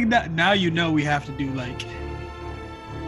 [0.00, 0.30] like that.
[0.32, 1.84] Now you know we have to do like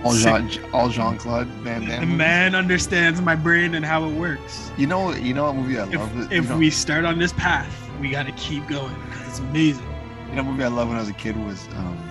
[0.05, 1.89] All Jean, all Jean Claude Van Damme.
[1.91, 2.17] the movies.
[2.19, 4.71] man understands my brain and how it works.
[4.77, 6.33] You know, you know what movie I If, love?
[6.33, 9.85] if know, we start on this path, we got to keep going because it's amazing.
[10.31, 12.11] you know, what movie I love when I was a kid was um,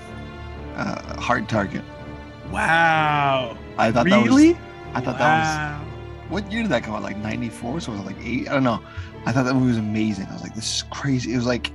[0.76, 1.84] uh, Hard Target.
[2.52, 3.58] Wow.
[3.78, 4.54] I thought really?
[4.54, 4.96] that was.
[4.96, 5.80] I thought that wow.
[5.80, 6.32] was.
[6.32, 7.04] What year did that come out?
[7.04, 8.50] Like '94, so it was like eight.
[8.50, 8.82] I don't know.
[9.26, 10.28] I thought that movie was amazing.
[10.28, 11.34] I was like, this is crazy.
[11.34, 11.72] It was like,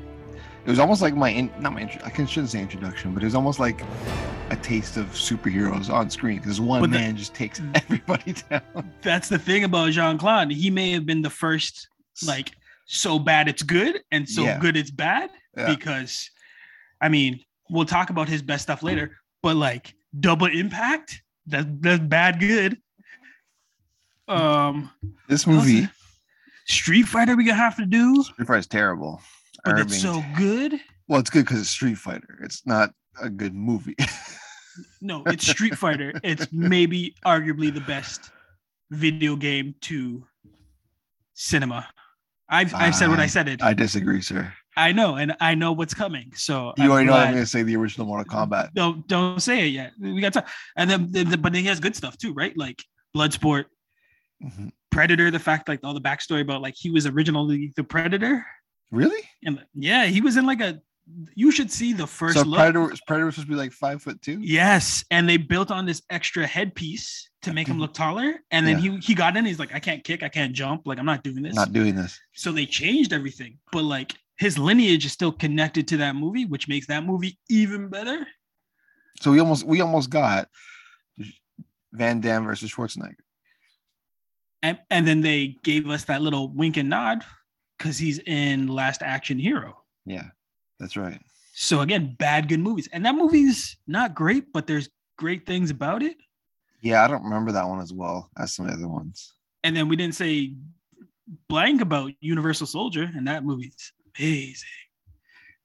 [0.64, 2.00] it was almost like my in, not my intro.
[2.04, 3.82] I can, shouldn't say introduction, but it was almost like
[4.50, 8.62] a taste of superheroes on screen because one But the- man just takes everybody down.
[9.02, 10.50] That's the thing about Jean Claude.
[10.52, 11.88] He may have been the first,
[12.26, 12.52] like,
[12.86, 14.58] so bad it's good and so Yeah.
[14.58, 15.74] good it's bad Yeah.
[15.74, 16.30] because,
[17.00, 17.40] I mean,
[17.70, 22.78] we'll talk about his best stuff later, but like double impact, that's, that's bad good.
[24.28, 24.90] Um,
[25.28, 25.88] This movie,
[26.66, 29.20] Street Fighter, we gonna have to do, Street Fighter is terrible.
[29.64, 30.80] But Irving- it's so good.
[31.08, 32.38] well, it's good because it's Street Fighter.
[32.42, 33.96] It's not a good movie.
[35.02, 36.14] No, it's Street Fighter.
[36.24, 38.30] It's maybe arguably the best
[38.90, 40.24] video game to
[41.34, 41.86] cinema.
[42.48, 43.48] I've I've said what I said.
[43.48, 43.62] It.
[43.62, 44.50] I disagree, sir.
[44.76, 46.32] I know, and I know what's coming.
[46.34, 48.72] So You I'm already know I'm going to say the original Mortal Kombat.
[48.72, 49.92] Don't don't say it yet.
[50.00, 50.44] We got time.
[50.76, 52.56] And then, then- but he has good stuff too, right?
[52.56, 52.82] Like
[53.14, 53.64] Bloodsport,
[54.42, 54.70] Mhm.
[54.90, 55.30] Predator.
[55.30, 58.46] The fact, like all the backstory about like he was originally the Predator,
[58.92, 59.22] Really?
[59.44, 60.80] and yeah, he was in like a.
[61.34, 62.58] You should see the first So look.
[62.58, 64.38] Predator, Predator was supposed to be like five foot two.
[64.40, 68.34] Yes, and they built on this extra headpiece to make him look taller.
[68.52, 69.44] And then he he got in.
[69.44, 70.82] He's like, I can't kick, I can't jump.
[70.86, 71.54] Like I'm not doing this.
[71.54, 72.20] Not doing this.
[72.34, 76.68] so they changed everything, but like his lineage is still connected to that movie, which
[76.68, 78.26] makes that movie even better.
[79.20, 80.48] So we almost we almost got
[81.92, 83.16] Van Damme versus Schwarzenegger.
[84.62, 87.24] And and then they gave us that little wink and nod
[87.82, 89.82] because he's in Last Action Hero.
[90.06, 90.26] Yeah,
[90.78, 91.20] that's right.
[91.54, 96.02] So again, bad good movies, and that movie's not great, but there's great things about
[96.02, 96.16] it.
[96.80, 99.34] Yeah, I don't remember that one as well as some of the other ones.
[99.64, 100.54] And then we didn't say
[101.48, 104.68] blank about Universal Soldier, and that movie's amazing.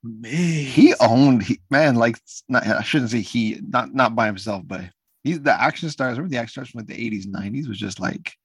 [0.03, 0.65] Amazing.
[0.71, 2.17] He owned he man, like
[2.49, 4.81] not I shouldn't say he, not not by himself, but
[5.23, 6.17] he's the action stars.
[6.17, 8.35] Remember the action stars from like the 80s, 90s was just like,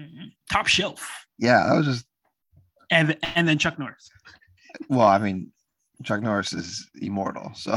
[0.00, 0.32] Mhm.
[0.50, 1.26] top shelf.
[1.38, 2.06] yeah, that was just
[2.90, 4.10] And and then Chuck Norris.
[4.88, 5.50] well, I mean,
[6.04, 7.76] Chuck Norris is immortal, so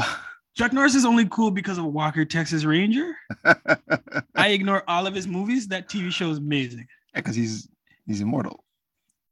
[0.56, 3.14] Chuck Norris is only cool because of Walker, Texas Ranger.
[4.34, 5.68] I ignore all of his movies.
[5.68, 6.86] That TV show is amazing.
[7.14, 7.68] because he's
[8.06, 8.64] he's immortal.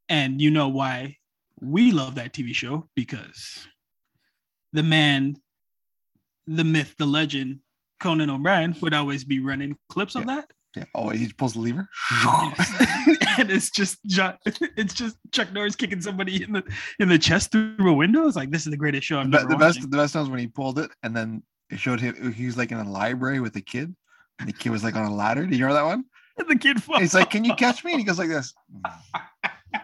[0.09, 1.17] And you know why
[1.61, 2.89] we love that TV show?
[2.95, 3.67] Because
[4.73, 5.37] the man,
[6.47, 7.61] the myth, the legend,
[8.01, 10.51] Conan O'Brien would always be running clips of that.
[10.79, 10.85] Yeah.
[10.95, 11.89] Oh, he pulls the lever.
[13.39, 16.63] and it's just it's just Chuck Norris kicking somebody in the
[16.99, 18.27] in the chest through a window.
[18.27, 20.39] It's like this is the greatest show I'm the, the best the best times when
[20.39, 23.57] he pulled it and then it showed him he was like in a library with
[23.57, 23.95] a kid
[24.39, 26.05] and the kid was like on a ladder do you remember that one
[26.39, 27.01] And the kid falls.
[27.01, 28.55] he's like can you catch me and he goes like this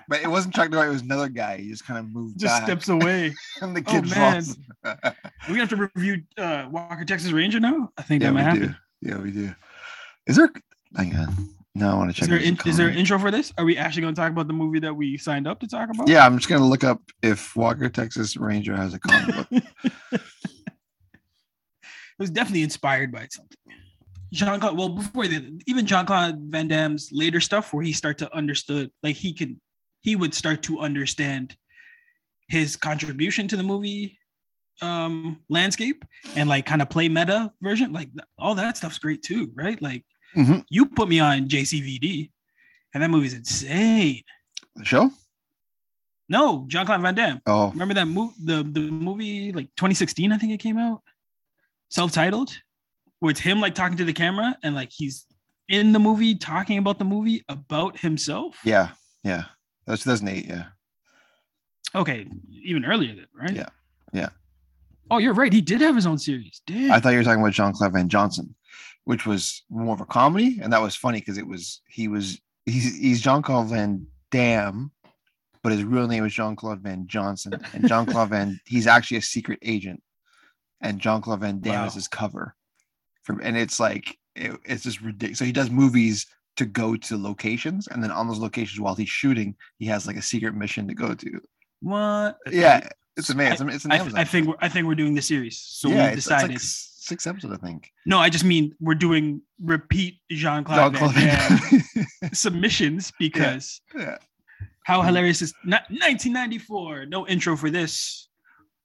[0.08, 2.54] but it wasn't Chuck Norris it was another guy he just kind of moved just
[2.54, 3.34] back steps away.
[3.60, 4.42] and the Oh, kid man.
[4.42, 4.56] falls
[5.50, 7.90] We have to review uh, Walker Texas Ranger now.
[7.98, 8.76] I think yeah that might do happen.
[9.02, 9.54] yeah we do
[10.26, 10.50] is there
[10.96, 13.32] hang on no I want to check Is there, in, is there an intro for
[13.32, 13.52] this?
[13.58, 15.90] Are we actually going to talk about the movie that we signed up to talk
[15.92, 16.08] about?
[16.08, 19.62] yeah I'm just gonna look up if Walker Texas Ranger has a comic book
[22.18, 23.58] it was definitely inspired by something.
[24.32, 28.18] Jean Claude, well, before that, even John Claude Van Damme's later stuff, where he start
[28.18, 29.60] to understood, like he can,
[30.00, 31.56] he would start to understand
[32.48, 34.18] his contribution to the movie
[34.82, 36.04] um landscape
[36.34, 38.08] and like kind of play meta version like
[38.40, 40.04] all that stuff's great too right like
[40.34, 40.64] Mhm.
[40.68, 42.30] you put me on jcvd
[42.92, 44.22] and that movie's insane.
[44.76, 45.10] The show?
[46.28, 47.40] No John Claude van damme.
[47.46, 47.70] Oh.
[47.70, 51.02] Remember that movie the, the movie like 2016 i think it came out?
[51.90, 52.56] Self-titled
[53.20, 55.26] where it's him like talking to the camera and like he's
[55.68, 58.58] in the movie talking about the movie about himself?
[58.64, 58.88] Yeah
[59.22, 59.44] yeah.
[59.86, 60.64] That's 2008 yeah.
[61.94, 62.26] Okay
[62.64, 63.54] even earlier than right?
[63.54, 63.68] Yeah,
[64.12, 64.30] yeah.
[65.10, 65.52] oh you're right.
[65.52, 66.62] He did have his own series.
[66.66, 66.90] Damn.
[66.92, 68.54] I thought you were talking about John Claude Van Johnson,
[69.04, 72.40] which was more of a comedy, and that was funny because it was he was
[72.66, 74.90] he's he's Jean Claude Van Damme,
[75.62, 79.18] but his real name is Jean Claude Van Johnson, and Jean Claude Van he's actually
[79.18, 80.02] a secret agent,
[80.80, 81.86] and Jean Claude Van Damme Wow.
[81.86, 82.54] is his cover,
[83.22, 85.38] from and it's like it, it's just ridiculous.
[85.38, 89.08] So he does movies to go to locations, and then on those locations while he's
[89.08, 91.40] shooting, he has like a secret mission to go to.
[91.80, 93.68] what Yeah, it's amazing.
[93.68, 95.94] It's an I, Amazon I think we're, I think we're doing the series so yeah,
[95.94, 97.92] we like decided s- six episodes, I think.
[98.06, 101.82] no i just mean we're doing repeat jean-claude, Jean-Claude Van Van Damme
[102.22, 102.32] Damme.
[102.32, 104.16] submissions because yeah.
[104.84, 105.08] How mm-hmm.
[105.08, 107.06] hilarious is not 1994?
[107.06, 108.28] No intro for this.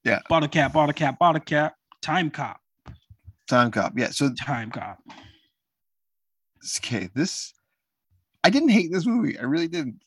[0.04, 0.20] Yeah.
[0.28, 1.74] Bottle cap, bottle cap, bottle cap.
[2.02, 2.58] Time Cop.
[3.48, 3.92] Time Cop.
[3.96, 4.08] Yeah.
[4.08, 4.98] So Time Cop.
[6.78, 7.52] okay, this
[8.42, 9.38] I didn't hate this movie.
[9.38, 10.00] I really didn't.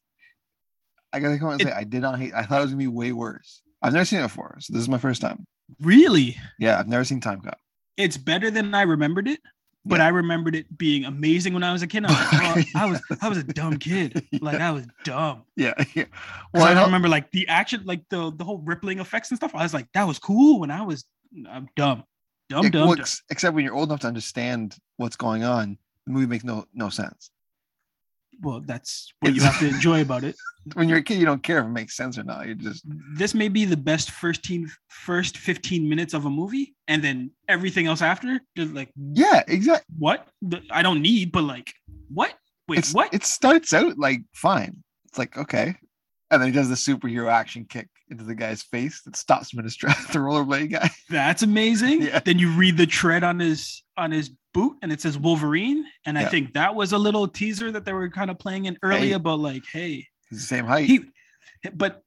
[1.13, 2.33] I gotta come out and It- say I did not hate.
[2.33, 3.61] I thought it was gonna be way worse.
[3.83, 5.45] I've never seen it before, so this is my first time.
[5.81, 6.37] Really?
[6.59, 7.57] Yeah, I've never seen Time Cop.
[7.97, 9.39] It's better than I remembered it,
[9.85, 10.05] but Yeah.
[10.05, 12.05] I remembered it being amazing when I was a kid.
[12.05, 14.25] I was like, oh, I was I was a dumb kid.
[14.41, 15.43] Like I was dumb.
[15.55, 16.05] Yeah, yeah.
[16.53, 19.37] Well, I I don't, remember like the action, like the the whole rippling effects and
[19.37, 19.53] stuff.
[19.53, 21.05] I was like, that was cool when I was
[21.49, 22.03] I'm dumb.
[22.49, 23.05] Dumb, yeah, dumb, well, dumb.
[23.31, 26.89] except when you're old enough to understand what's going on, the movie makes no no
[26.89, 27.31] sense.
[28.41, 30.35] Well, that's what you have to enjoy about it.
[30.75, 32.47] When you're a kid, you don't care if it makes sense or not.
[32.47, 32.85] You just
[33.17, 37.31] This may be the best first team first 15 minutes of a movie, and then
[37.49, 39.93] everything else after, just like yeah, exactly.
[39.99, 40.25] what?
[40.41, 41.73] The- I don't need, but like
[42.13, 42.33] what?
[42.69, 43.13] Wait, It's what?
[43.13, 44.81] It starts out like fine.
[45.09, 45.75] It's like okay,
[46.31, 49.59] and then he does the superhero action kick into the guy's face that stops him
[49.59, 50.07] in his tracks.
[50.13, 50.89] The rollerblade guy.
[51.09, 52.03] That's amazing.
[52.07, 52.19] Yeah.
[52.19, 55.85] Then you read the tread on his on his boot and it says Wolverine.
[56.05, 58.77] And I think that was a little teaser that they were kind of playing in
[58.83, 59.13] early Hey.
[59.13, 60.85] about like, hey, the same height.
[60.85, 61.01] he
[61.73, 62.01] but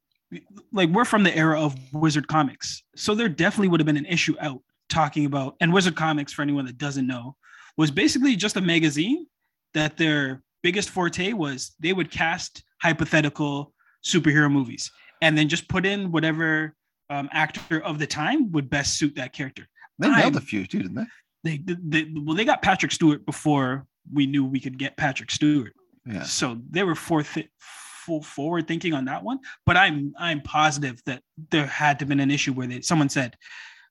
[0.72, 2.82] like we're from the era of Wizard Comics.
[2.96, 6.42] So there definitely would have been an issue out talking about and Wizard Comics, for
[6.42, 7.36] anyone that doesn't know,
[7.76, 9.26] was basically just a magazine
[9.74, 13.72] that their biggest forte was they would cast hypothetical
[14.04, 14.90] superhero movies
[15.22, 16.74] and then just put in whatever
[17.10, 19.66] um, actor of the time would best suit that character
[19.98, 21.06] they nailed a few too, didn't they?
[21.46, 25.72] They, they well they got Patrick Stewart before we knew we could get Patrick Stewart.
[26.04, 26.22] Yeah.
[26.22, 29.40] So they were forth full forward thinking on that one.
[29.64, 33.08] But I'm I'm positive that there had to have been an issue where they someone
[33.08, 33.36] said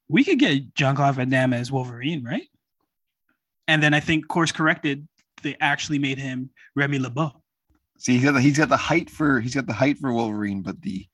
[0.07, 2.47] we could get John Claude Van Damme as Wolverine, right?
[3.67, 5.07] And then I think course corrected,
[5.41, 7.31] they actually made him Remy LeBeau.
[7.97, 10.61] See, he's got the, he's got the height for he's got the height for Wolverine,
[10.61, 11.07] but the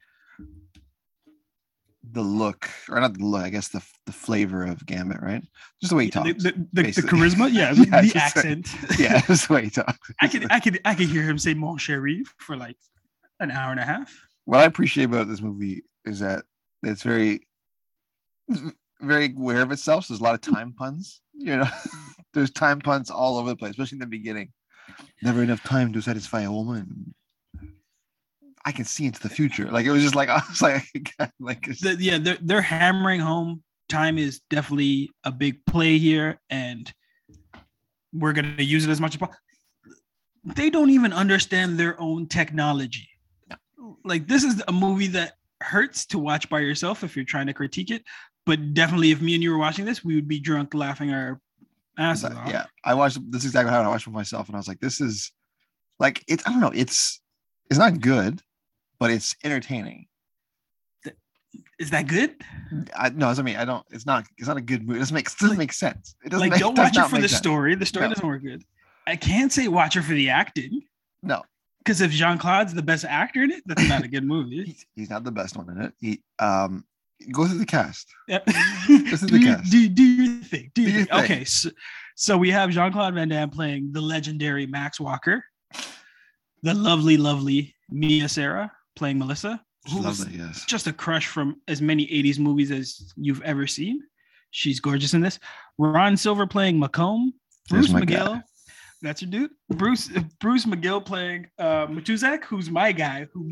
[2.13, 5.43] the look or not the look, I guess the the flavor of Gambit, right?
[5.81, 6.43] Just the way he talks.
[6.43, 8.67] the, the, the charisma, yeah, Yeah, the just like- accent.
[8.99, 10.11] yeah, just the way he talks.
[10.21, 12.77] I could I could I could hear him say Mon Chéri for like
[13.39, 14.13] an hour and a half.
[14.45, 16.43] what I appreciate about this movie is that
[16.83, 17.47] it's very
[19.01, 20.05] very aware of itself.
[20.05, 21.21] So there's a lot of time puns.
[21.33, 21.67] You know,
[22.33, 24.51] there's time puns all over the place, especially in the beginning.
[25.23, 27.13] Never enough time to satisfy a woman.
[28.65, 29.69] I can see into the future.
[29.71, 30.85] Like it was just like I was like,
[31.39, 33.63] like the, yeah, they're they're hammering home.
[33.89, 36.91] Time is definitely a big play here, and
[38.13, 39.37] we're gonna use it as much as possible.
[40.43, 43.09] They don't even understand their own technology.
[44.03, 47.53] Like this is a movie that hurts to watch by yourself if you're trying to
[47.53, 48.03] critique it.
[48.45, 51.39] But definitely, if me and you were watching this, we would be drunk laughing our
[51.97, 52.49] asses off.
[52.49, 54.79] yeah, I watched this is exactly how I watched it myself, and I was like,
[54.79, 55.31] this is
[55.99, 57.21] like it's I don't know, it's
[57.69, 58.41] it's not good,
[59.01, 60.05] but it's entertaining.
[61.79, 62.35] Is that good?
[62.95, 63.83] I no, I mean I don't.
[63.89, 64.25] It's not.
[64.37, 64.97] It's not a good movie.
[64.97, 66.15] It doesn't make it doesn't make sense.
[66.23, 67.39] It doesn't Like, make, don't does watch it for the sense.
[67.39, 67.73] story.
[67.73, 68.13] The story No.
[68.13, 68.63] doesn't work good.
[69.07, 70.83] I can't say watch it for the acting.
[71.23, 71.41] No.
[71.79, 74.77] Because if Jean Claude's the best actor in it, that's not a good movie.
[74.95, 75.93] He's, not the best one in it.
[75.99, 76.85] He um
[77.31, 78.07] go through the cast.
[78.27, 78.45] Yep.
[78.45, 79.71] This is do, the you, cast.
[79.71, 80.71] do, do your thing.
[80.75, 81.05] Do, Do your thing.
[81.07, 81.23] thing.
[81.23, 81.43] Okay.
[81.45, 81.69] So,
[82.15, 85.43] so we have Jean Claude Van Damme playing the legendary Max Walker,
[86.61, 90.65] the lovely, lovely Mia Sara playing Melissa, who's Lovely, yes.
[90.65, 94.01] just a crush from as many 80s movies as you've ever seen.
[94.51, 95.39] She's gorgeous in this.
[95.77, 97.31] Ron Silver playing McComb.
[97.69, 98.15] There's Bruce my guy.
[98.17, 98.43] McGill.
[99.03, 99.51] That's your dude.
[99.69, 103.49] Bruce Bruce McGill playing uh Matuzak, who's my guy, who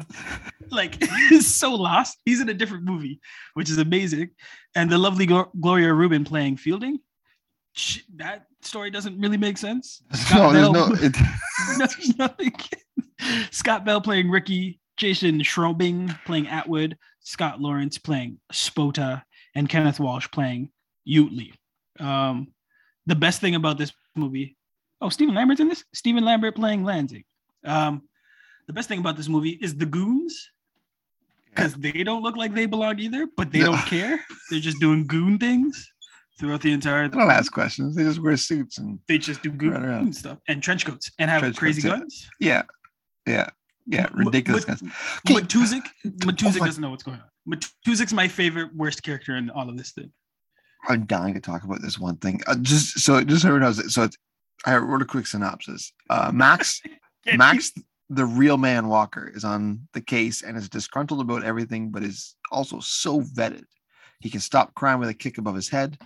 [0.69, 0.97] like
[1.31, 2.17] is so lost.
[2.25, 3.19] He's in a different movie,
[3.55, 4.29] which is amazing.
[4.75, 6.99] And the lovely Glo- Gloria Reuben playing Fielding.
[7.73, 10.03] Sh- That story doesn't really make sense.
[10.11, 10.95] No, Scott there's no.
[11.01, 11.15] It,
[11.79, 12.53] There's nothing.
[13.51, 19.23] Scott Bell playing Ricky, Jason Schombing playing Atwood, Scott Lawrence playing Spota,
[19.55, 20.69] and Kenneth Welsh playing
[21.07, 21.53] Utley.
[21.99, 22.49] Um,
[23.05, 24.57] the best thing about this movie,
[25.01, 25.85] oh, Stephen Lambert's in this.
[25.93, 27.23] Stephen Lambert playing Lansing.
[27.65, 28.03] Um,
[28.67, 30.51] the best thing about this movie is the goons
[31.49, 33.67] because they don't look like they belong either, but they No.
[33.71, 34.19] don't care.
[34.51, 35.91] They're just doing goon things
[36.39, 37.07] throughout the entire.
[37.07, 37.95] they don't ask questions.
[37.95, 41.39] They just wear suits and They just do goon stuff and trench coats and have
[41.41, 42.29] Trench crazy guns.
[42.39, 42.63] yeah,
[43.25, 43.49] yeah,
[43.89, 44.07] yeah.
[44.13, 44.65] Ridiculous.
[44.65, 44.81] Guys.
[44.81, 45.33] Okay.
[45.35, 47.57] Matuzak, Matuzak Oh my- doesn't know what's going on.
[47.57, 50.11] Matuzak's my favorite worst character in all of this thing.
[50.87, 52.41] I'm dying to talk about this one thing.
[52.47, 54.17] Uh, just so just so everyone knows, so it's,
[54.65, 55.91] I wrote a quick synopsis.
[56.09, 56.81] Uh, Max,
[57.35, 57.73] Max,
[58.09, 62.35] the real man Walker, is on the case and is disgruntled about everything, but is
[62.51, 63.63] also so vetted.
[64.21, 65.97] He can stop crime with a kick above his head.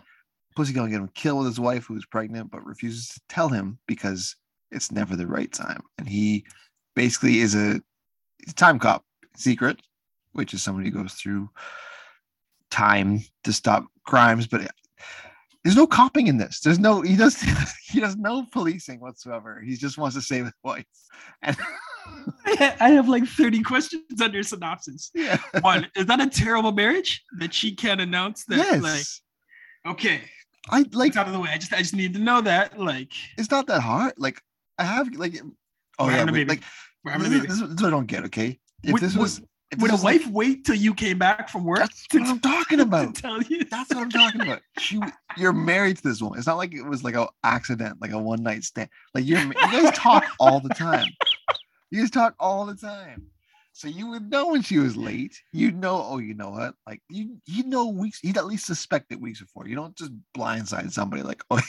[0.56, 3.50] Plus, he's gonna get him killed with his wife, who's pregnant, but refuses to tell
[3.50, 4.36] him because
[4.72, 5.82] it's never the right time.
[5.98, 6.46] And he
[6.96, 7.82] basically is a,
[8.56, 9.82] time cop secret,
[10.34, 11.50] which is somebody who goes through
[12.70, 14.48] time to stop crimes.
[14.48, 14.70] But
[15.64, 16.60] There's no copping in this.
[16.60, 17.42] There's no he does
[17.88, 19.62] he does no policing whatsoever.
[19.66, 20.86] He just wants to save his wife.
[21.42, 21.56] And
[22.46, 25.10] I have like 30 questions under synopsis.
[25.14, 25.38] yeah.
[25.62, 28.58] One, is that a terrible marriage that she can't announce that?
[28.58, 29.22] Yes.
[29.86, 30.22] Like, okay,
[30.70, 31.50] I like it's out of the way.
[31.52, 32.80] I just, I just need to know that.
[32.80, 34.14] Like, it's not that hard.
[34.18, 34.42] Like
[34.78, 35.42] I have like
[36.00, 36.60] oh We're yeah, having a wait, baby.
[36.62, 36.64] like
[37.04, 37.48] we're this, having a baby.
[37.48, 38.60] this is this what I don't get, okay?
[38.84, 40.94] If Would- this would- was if Would this a was, like- wife wait till you
[40.94, 43.16] came back from work that's to, what I'm talking about.
[43.16, 43.64] tell you?
[43.66, 44.62] That's what I'm talking about.
[44.78, 45.00] She,
[45.36, 46.38] you're married to this woman.
[46.38, 48.90] It's not like it was like a accident, like a one night stand.
[49.16, 51.08] Like you're, you guys talk all the time.
[51.90, 53.24] You guys talk all the time.
[53.76, 55.42] So you would know when she was late.
[55.52, 56.06] You'd know.
[56.08, 56.76] Oh, you know what?
[56.86, 58.20] Like you, you know weeks.
[58.24, 59.68] You'd at least suspect it weeks before.
[59.68, 61.24] You don't just blindside somebody.
[61.24, 61.60] Like, oh,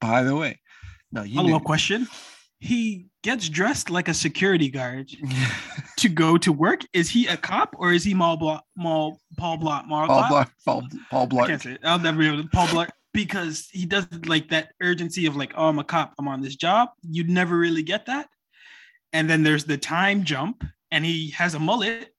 [0.00, 0.58] by the way,
[1.12, 1.56] no, you Follow knew.
[1.56, 2.08] up question.
[2.60, 5.10] He gets dressed like a security guard
[5.98, 6.82] to go to work.
[6.92, 8.64] Is he a cop or is he Paul Block?
[8.78, 9.88] Paul Paul Block?
[9.88, 10.28] Paul Paul Block?
[10.28, 10.52] Block.
[11.10, 11.80] Paul, Paul I can't say it.
[11.84, 12.48] I'll never be able to.
[12.48, 16.14] Paul Block because he does like that urgency of like, oh, I'm a cop.
[16.18, 16.90] I'm on this job.
[17.02, 18.28] You'd never really get that.
[19.12, 20.62] And then there's the time jump,
[20.92, 22.14] and he has a mullet,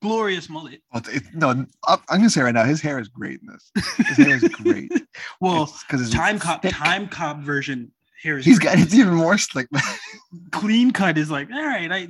[0.00, 0.80] glorious mullet.
[0.94, 3.70] Oh, it, no, I'm I'm gonna say right now, his hair is great in this.
[4.08, 4.92] His hair is great.
[5.40, 6.72] Well, because time cop, thick.
[6.72, 7.90] time cop version
[8.22, 9.68] here is He's got it's even more slick.
[10.52, 11.18] clean cut.
[11.18, 12.08] Is like, all right, I,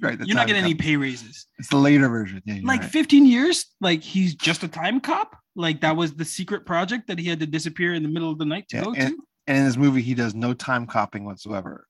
[0.00, 0.70] right, you're not getting cop.
[0.70, 1.46] any pay raises.
[1.58, 2.42] It's the later version.
[2.44, 2.90] Yeah, like right.
[2.90, 5.36] 15 years, like he's just a time cop.
[5.56, 8.38] Like that was the secret project that he had to disappear in the middle of
[8.38, 9.22] the night to Yeah, go and- to.
[9.46, 11.86] and in this movie, he does no time copping whatsoever.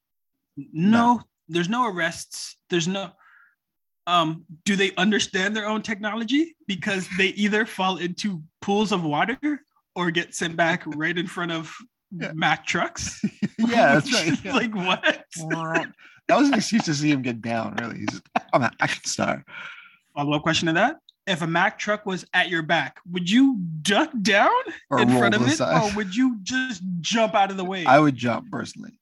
[0.73, 2.57] No, there's no arrests.
[2.71, 3.11] There's no.
[4.07, 6.55] Um, do they understand their own technology?
[6.69, 9.39] Because they either fall into pools of water
[9.97, 11.75] or get sent back right in front of
[12.17, 12.33] Yeah.
[12.35, 13.21] Mack trucks.
[13.59, 14.45] yeah, that's right.
[14.55, 15.03] like what?
[16.29, 17.77] that was an excuse to see him get down.
[17.81, 19.45] Really, he's I'm an action star.
[20.15, 23.59] Follow up question to that: If a Mack truck was at your back, would you
[23.83, 24.51] duck down
[24.91, 25.83] Or in front of it, side.
[25.93, 27.85] or would you just jump out of the way?
[27.85, 28.93] I would jump personally.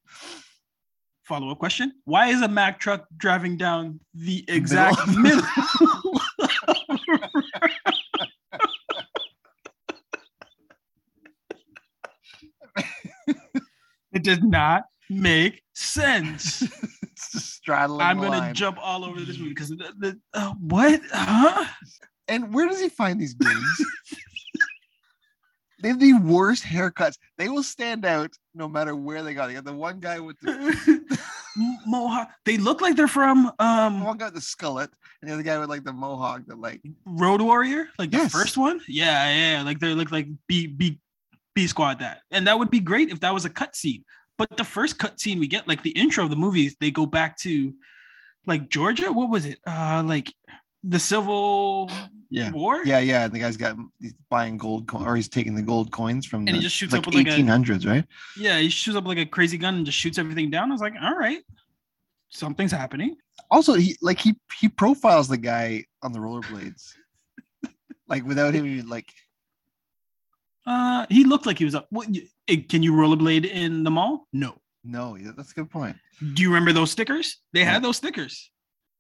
[1.25, 5.23] Follow up question: Why is a Mack truck driving down the exact Middle.
[5.23, 5.43] middle?
[14.13, 16.63] it does not make sense.
[17.03, 18.01] it's just straddling.
[18.01, 18.55] I'm gonna line.
[18.55, 21.01] jump all over this movie because the, the uh, what?
[21.13, 21.65] Huh?
[22.29, 23.85] And where does he find these dudes?
[25.83, 27.15] they have the worst haircuts.
[27.39, 29.47] They will stand out no matter where they go.
[29.49, 31.19] They got the one guy with the
[31.87, 32.31] Mohawk.
[32.45, 34.89] They look like they're from um one guy with the skullet,
[35.21, 38.33] and the other guy with like the mohawk that like Road Warrior, like Yes.
[38.33, 38.81] the first one.
[38.89, 40.99] Yeah, yeah, like they look like B B
[41.55, 44.05] B Squad that, and that would be great if that was a cut scene.
[44.39, 47.07] But the first cut scene we get, like the intro of the movies, they go
[47.07, 47.73] back to
[48.47, 49.13] like Georgia.
[49.13, 49.59] What was it?
[49.67, 50.33] Uh, like
[50.83, 51.91] the Civil
[52.31, 52.51] Yeah.
[52.51, 52.83] War.
[52.85, 53.29] Yeah, yeah.
[53.29, 56.49] The guy's got he's buying gold coin or he's taking the gold coins from And
[56.49, 58.05] the, he just shoots like up with like a- 1800s, right?
[58.37, 58.59] yeah.
[58.59, 60.71] He shoots up like a crazy gun and just shoots everything down.
[60.71, 61.41] I was like, all right,
[62.31, 63.17] something's happening.
[63.51, 66.95] Also, he like he he profiles the guy on the rollerblades,
[68.09, 69.13] like without him even like
[70.67, 71.87] Uh, he looked like he was up.
[71.91, 72.09] What?
[72.49, 74.27] eh, Can you rollerblade in the mall?
[74.33, 74.55] No.
[74.85, 75.17] no.
[75.17, 75.97] Yeah, that's a good point.
[76.35, 77.39] Do you remember those stickers?
[77.53, 77.73] They Yeah.
[77.73, 78.51] had those stickers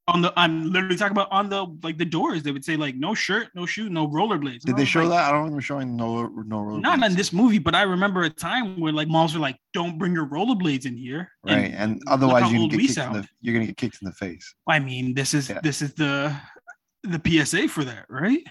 [0.09, 0.33] on the.
[0.37, 2.43] I'm literally talking about on the like the doors.
[2.43, 4.63] They would say like no shirt, no shoe, no rollerblades.
[4.63, 5.25] Did they show that?
[5.25, 6.83] I don't remember showing no no rollerblades.
[6.83, 9.99] Not in this movie, but I remember a time where like malls were like, "Don't
[9.99, 13.55] bring your rollerblades in here." Right, and look otherwise you get kicked in the, you're
[13.55, 14.53] gonna get kicked in the face.
[14.69, 15.61] I mean, this is Yeah.
[15.63, 16.37] this is the
[17.05, 18.43] the PSA for that, right?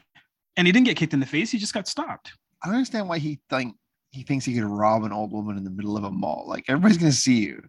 [0.56, 2.32] And he didn't get kicked in the face; he just got stopped.
[2.64, 3.76] I don't understand why he think
[4.12, 6.46] he thinks he could rob an old woman in the middle of a mall.
[6.48, 7.64] Like everybody's gonna see you.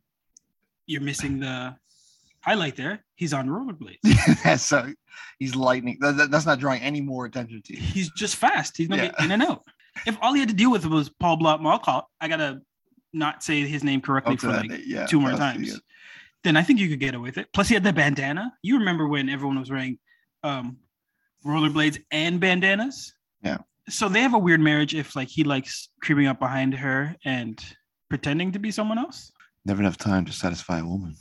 [0.87, 1.77] You're missing the
[2.41, 3.05] highlight there.
[3.15, 4.59] He's on rollerblades.
[4.59, 4.93] so
[5.39, 5.99] he's lightning.
[6.01, 7.81] That, that- that's not drawing any more attention to you.
[7.81, 8.77] He's just fast.
[8.77, 9.25] He's gonna Yeah.
[9.25, 9.63] in and out.
[10.07, 12.61] If all he had to deal with was Paul Blart Mall Cop, I gotta
[13.13, 15.81] not say his name correctly for like yeah, two more times.
[16.45, 17.49] Then I think you could get away with it.
[17.53, 18.53] Plus, he had the bandana.
[18.63, 19.99] You remember when everyone was wearing
[20.43, 20.79] um,
[21.47, 23.15] rollerblades and bandanas?
[23.45, 23.59] Yeah.
[23.89, 27.63] So they have a weird marriage if like he likes creeping up behind her and
[28.09, 29.33] pretending to be someone else.
[29.65, 31.17] Never enough time to satisfy a woman.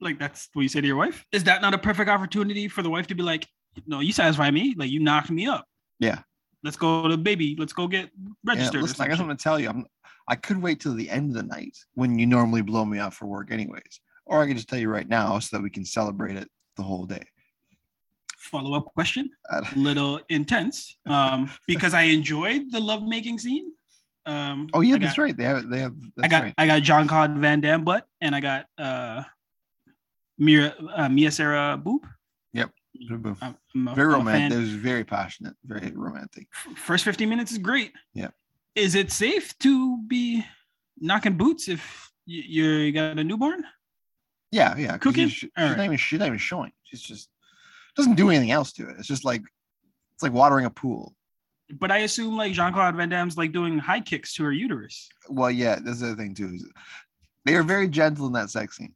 [0.00, 1.24] Like that's what you say to your wife.
[1.32, 3.46] Is that not a perfect opportunity for the wife to be like,
[3.86, 4.74] no, you satisfy me.
[4.76, 5.66] Like you knocked me up.
[6.00, 6.20] Yeah.
[6.64, 7.56] Let's go to the baby.
[7.58, 8.10] Let's go get
[8.44, 8.80] registered.
[8.80, 9.20] or listen, I some guess shit.
[9.20, 9.86] I'm gonna tell you, I'm
[10.28, 13.14] I could wait till the end of the night when you normally blow me off
[13.16, 14.00] for work, anyways.
[14.24, 16.82] Or I can just tell you right now so that we can celebrate it the
[16.82, 17.26] whole day.
[18.50, 23.70] Follow up question a little intense um because i enjoyed the lovemaking scene
[24.26, 25.36] um oh yeah, I that's got, right.
[25.36, 26.54] They have they have that's i got right.
[26.58, 29.22] i got john claude van damme butt and i got uh
[30.38, 32.00] mia uh, mia sara boop
[32.52, 32.70] Yep.
[33.10, 34.58] I'm, I'm a- Very I'm romantic.
[34.58, 36.46] It was very passionate, very romantic.
[36.76, 38.28] First 15 minutes is great Yeah.
[38.74, 40.44] is it safe to be
[41.00, 43.64] knocking boots if you're you got a newborn?
[44.50, 44.98] Yeah, yeah.
[44.98, 45.28] Cooking?
[45.28, 46.72] She's, she's All not even she's not even showing.
[46.82, 47.30] She's just
[47.96, 48.96] doesn't do anything else to it.
[48.98, 49.42] It's just like
[50.14, 51.14] it's like watering a pool.
[51.80, 55.08] But I assume like Jean Claude Van Damme's like doing high kicks to her uterus.
[55.28, 56.58] Well, yeah, that's the other thing too.
[57.44, 58.94] They are very gentle in that sex scene.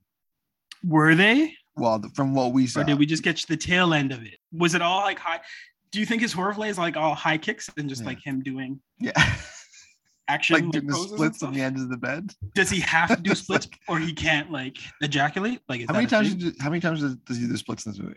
[0.84, 1.54] Were they?
[1.76, 4.22] Well, the- from what we saw, Or did we just catch the tail end of
[4.22, 4.38] it?
[4.52, 5.40] Was it all like high?
[5.90, 8.08] Do you think his horror play is like all high kicks and just Yeah.
[8.08, 9.12] like him doing yeah,
[10.28, 12.30] action like like, doing the splits on the end of the bed.
[12.54, 15.60] Does he have to do splits like- or he can't like ejaculate?
[15.68, 16.34] Like is How many times?
[16.34, 18.16] Did, how many times does, does he do splits in this movie?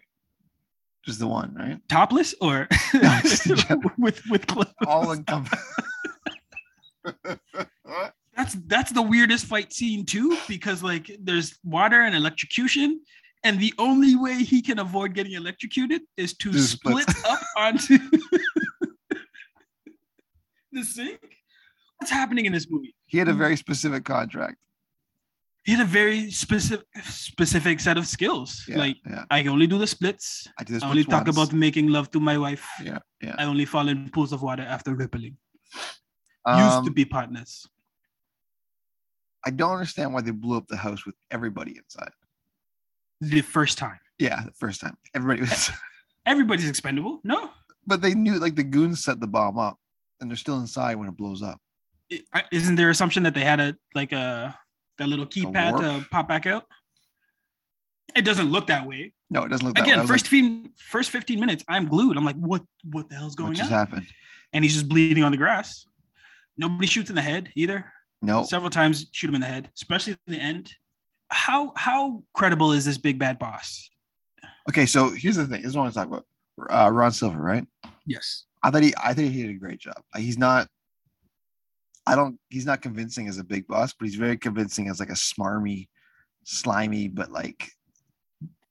[1.05, 1.79] Just the one, right?
[1.87, 3.91] topless or No, just in general.
[3.97, 4.73] with with clothes?
[4.85, 5.59] All encompassing.
[8.35, 13.01] That's that's the weirdest fight scene too, because like there's water and electrocution,
[13.43, 17.97] and the only way he can avoid getting electrocuted is to split up onto
[20.71, 21.19] the sink.
[21.97, 22.95] What's happening in this movie?
[23.07, 23.37] he had a mm.
[23.37, 24.55] very specific contract.
[25.65, 28.65] He had a very specific specific set of skills.
[28.67, 29.25] Yeah, Like yeah.
[29.29, 30.47] I can only do the splits.
[30.57, 32.65] I did this I only splits talk about making love to my wife.
[32.83, 33.35] Yeah, yeah.
[33.37, 35.37] I only fall in pools of water after rippling.
[36.47, 37.67] Used Um, to be partners.
[39.45, 42.11] I don't understand why they blew up the house with everybody inside.
[43.21, 43.99] The first time.
[44.17, 45.71] Yeah, the first time everybody was,
[46.25, 47.19] Everybody's expendable.
[47.23, 47.51] No,
[47.85, 49.77] but they knew like the goons set the bomb up,
[50.19, 51.59] and they're still inside when it blows up.
[52.51, 54.57] Isn't there assumption that they had a like a
[54.99, 56.65] that little keypad to pop back out?
[58.15, 59.13] It doesn't look that way.
[59.29, 59.91] No, it doesn't look that way.
[59.91, 62.17] Again, first like, fifteen first fifteen minutes, I'm glued.
[62.17, 63.77] I'm like, what what the hell's going just on?
[63.77, 64.07] happened?
[64.53, 65.85] And he's just bleeding on the grass.
[66.57, 67.91] Nobody shoots in the head either.
[68.21, 70.73] No, Several times shoot him in the head, especially in the end.
[71.29, 73.89] How how credible is this big bad boss?
[74.67, 75.61] Okay, so here's the thing.
[75.61, 76.25] This is what I want to talk about.
[76.69, 77.65] Uh, Ron Silver, right?
[78.05, 78.45] Yes.
[78.61, 79.95] I thought he, I think he did a great job.
[80.17, 80.67] He's not.
[82.11, 82.39] I don't.
[82.49, 85.87] He's not convincing as a big boss, but he's very convincing as like a smarmy,
[86.43, 87.71] slimy, but like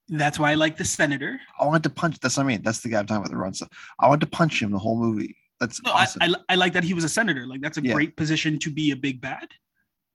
[0.08, 1.38] That's why I like the senator.
[1.60, 2.18] I want to punch.
[2.20, 2.62] That's what I mean.
[2.62, 3.30] That's the guy I'm talking about.
[3.30, 3.70] The run Silver.
[4.00, 5.36] I want to punch him the whole movie.
[5.60, 6.22] That's No, awesome.
[6.22, 7.46] I, I, I like that he was a senator.
[7.46, 7.92] Like that's a Yeah.
[7.94, 9.48] great position to be a big bad.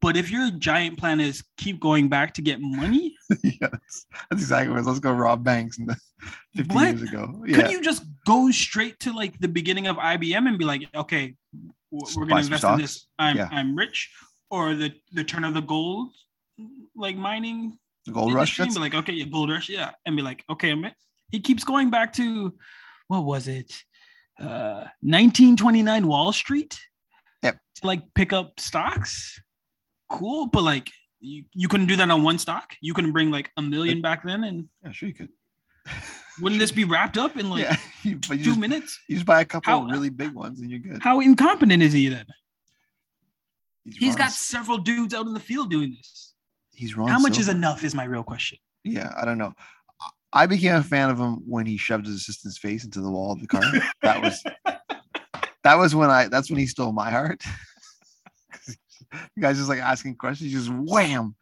[0.02, 4.70] But if your giant plan is keep going back to get money, yeah, that's, exactly
[4.70, 4.76] what.
[4.76, 4.88] it was.
[4.88, 5.96] Let's go rob banks in the
[6.58, 6.88] 15 What?
[6.98, 7.44] years ago.
[7.48, 10.90] Yeah, couldn't you just go straight to like the beginning of IBM and be like,
[10.94, 11.36] okay,
[11.94, 13.08] we're gonna some invest in this.
[13.20, 13.50] I'm Yeah.
[13.52, 14.10] I'm rich,
[14.50, 16.14] or the the turn of the gold,
[16.96, 18.58] like mining the gold rush.
[18.58, 20.86] be like, okay, yeah, gold rush, yeah, and be like, okay, I'm
[21.32, 22.54] he keeps going back to
[23.08, 23.72] what was it,
[24.40, 26.80] uh, 1929 Wall Street,
[27.44, 27.58] Yep.
[27.76, 29.40] to like pick up stocks.
[30.10, 32.76] Cool, but like you, you couldn't do that on one stock.
[32.82, 35.30] You couldn't bring like a million back then, and yeah, sure you could.
[36.42, 39.00] wouldn't this be wrapped up in like yeah, you- two just, minutes?
[39.08, 41.02] you just buy a couple How- of really big ones and you're good.
[41.02, 42.26] How incompetent is he then?
[43.86, 46.34] He's, He's got several dudes out in the field doing this.
[46.74, 47.10] He's wrong.
[47.10, 48.58] How much is enough is my real question.
[48.84, 49.54] Yeah, I don't know.
[50.32, 53.34] I became a fan of him when he shoved his assistant's face into the wall
[53.34, 53.62] of the car.
[54.02, 54.44] that was
[55.64, 57.44] that was when I that's when he stole my heart.
[58.68, 61.36] the guy's just like asking questions, just wham.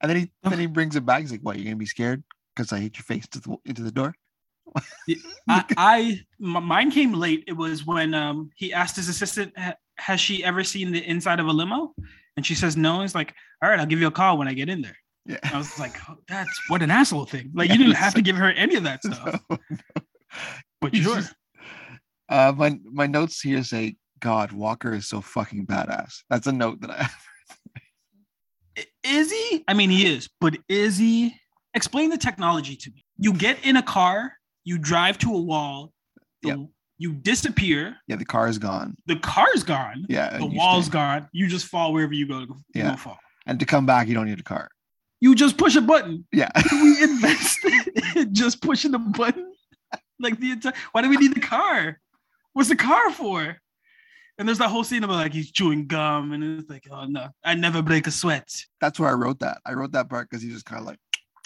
[0.00, 1.20] And then he then he brings it back.
[1.20, 2.22] He's like, What, you're gonna be scared
[2.54, 4.14] because I hit your face into the into the door?
[5.48, 7.44] I, I mine came late.
[7.46, 9.52] It was when um he asked his assistant,
[9.96, 11.94] "Has she ever seen the inside of a limo?"
[12.36, 13.00] And she says no.
[13.02, 15.38] He's like, "All right, I'll give you a call when I get in there." Yeah.
[15.42, 18.22] I was like, oh, "That's what an asshole thing." Like Yeah, you didn't have to
[18.22, 19.58] give her any of that stuff, No,
[20.80, 21.22] but He's sure.
[22.28, 26.22] Uh my my notes here say, God, Walker is so fucking badass.
[26.30, 27.24] That's a note that I have.
[29.04, 29.64] Is he?
[29.66, 31.34] I mean, he is, but is he?
[31.74, 33.04] Explain the technology to me.
[33.18, 34.37] You get in a car,
[34.68, 35.92] you drive to a wall,
[36.42, 36.58] the, Yep.
[36.98, 38.96] you disappear, Yeah, the car is gone.
[39.06, 40.36] the car's gone, Yeah.
[40.38, 40.92] the wall's stay.
[40.92, 42.40] gone, you just fall wherever you go.
[42.40, 42.96] You Yeah.
[42.96, 43.18] fall.
[43.46, 44.68] And to come back, you don't need a car.
[45.20, 46.26] You just push a button.
[46.32, 46.50] Yeah.
[46.72, 49.52] we invested in just pushing the button
[50.20, 51.98] like the entire why do we need the car
[52.52, 53.56] what's the car for
[54.38, 57.28] and there's that whole scene about like he's chewing gum and it's like oh no
[57.44, 58.48] i never break a sweat
[58.80, 59.58] That's where I wrote that.
[59.64, 60.98] I wrote that part because he just kind of like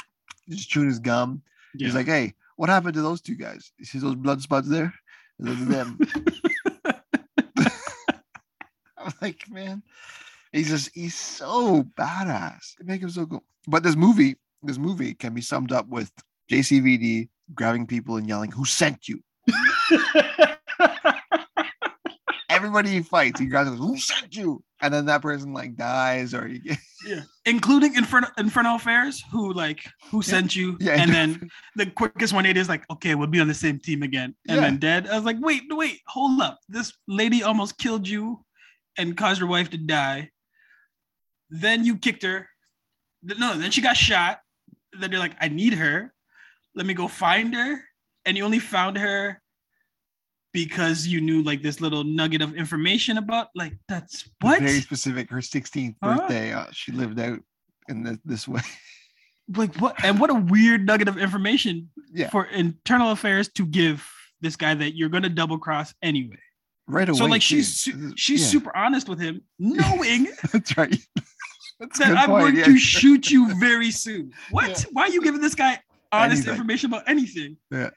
[0.46, 1.42] he's just chewing his gum.
[1.74, 1.86] yeah.
[1.86, 3.72] He's like, "Hey, what happened to those two guys?
[3.76, 4.94] You see those blood spots there?
[5.40, 5.98] Those them."
[8.96, 9.82] I'm like, man,
[10.52, 12.76] he's just he's so badass.
[12.78, 13.42] They make him so cool.
[13.66, 16.12] But this movie, this movie can be summed up with
[16.52, 19.18] JCVD grabbing people and yelling, "Who sent you?"
[22.48, 26.32] Everybody he fights, he grabs them, "Who sent you?" And then that person like dies
[26.32, 26.60] or he
[27.06, 32.32] yeah including inferno internal affairs who like who sent you yeah, and then the quickest
[32.32, 34.62] 180 is like okay we'll be on the same team again and Yeah.
[34.62, 38.44] then dead i was like wait wait hold up this lady almost killed you
[38.98, 40.30] and caused your wife to die.
[41.50, 42.48] Then you kicked her.
[43.22, 44.40] No, then she got shot.
[44.98, 46.12] Then you're like, I need her.
[46.74, 47.82] Let me go find her.
[48.24, 49.41] And you only found her
[50.52, 55.30] because you knew like this little nugget of information about like that's what Very specific.
[55.30, 56.16] Her 16th Huh?
[56.18, 57.38] birthday, uh, she lived out
[57.88, 58.60] in this, this way.
[59.56, 62.30] like what and what a weird nugget of information Yeah.
[62.30, 64.06] for internal affairs to give
[64.40, 66.38] this guy that you're gonna double cross anyway.
[66.88, 67.18] Right away.
[67.18, 67.56] So like too.
[67.56, 70.96] she's su- she's yeah, super honest with him, knowing That's right.
[71.80, 72.64] That's that I'm point, going yeah.
[72.66, 74.32] to shoot you very soon.
[74.52, 74.84] What?
[74.92, 75.80] Why are you giving this guy
[76.12, 76.52] honest Anything.
[76.52, 77.56] information about anything?
[77.72, 77.90] Yeah.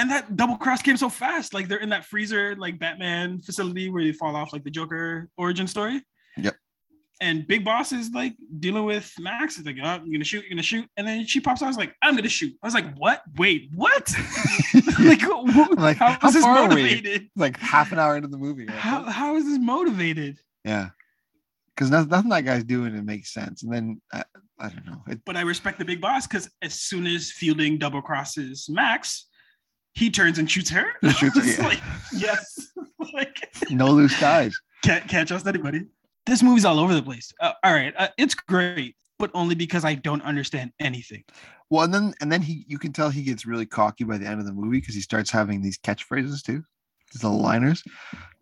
[0.00, 1.52] And that double cross came so fast.
[1.52, 5.28] Like they're in that freezer, like Batman facility where they fall off, like the Joker
[5.36, 6.00] origin story.
[6.38, 6.56] Yep.
[7.20, 9.58] And Big Boss is like dealing with Max.
[9.58, 10.86] It's like, oh, you're gonna shoot, you're gonna shoot.
[10.96, 12.54] And then she pops out, I was like, I'm gonna shoot.
[12.62, 13.20] I was like, what?
[13.36, 14.10] Wait, what?
[15.00, 16.76] like, wh- Like, how how is this far are we?
[16.82, 17.28] motivated?
[17.36, 18.64] like half an hour into the movie.
[18.64, 18.74] right?
[18.74, 20.38] How, how is this motivated?
[20.64, 20.90] Yeah.
[21.74, 23.64] Because nothing, nothing that guy's doing it makes sense.
[23.64, 24.24] And then I,
[24.58, 25.02] I don't know.
[25.08, 29.26] It, but I respect the big boss because as soon as Fielding double crosses Max,
[29.94, 30.86] he turns and shoots her.
[31.10, 31.68] Shoots her, yeah.
[31.68, 31.80] like,
[32.14, 32.68] yes,
[33.12, 34.56] like no loose guys.
[34.82, 35.86] can't can't trust anybody.
[36.26, 37.32] This movie's all over the place.
[37.40, 41.24] Uh, all right, uh, it's great, but only because I don't understand anything.
[41.70, 44.26] Well, and then and then he you can tell he gets really cocky by the
[44.26, 46.62] end of the movie because he starts having these catchphrases too.
[47.12, 47.82] These little liners.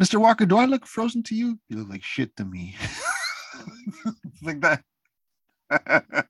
[0.02, 0.20] Mr.
[0.20, 1.58] Walker, do I look frozen to you?
[1.68, 2.76] You look like shit to me.
[4.42, 6.26] Like that.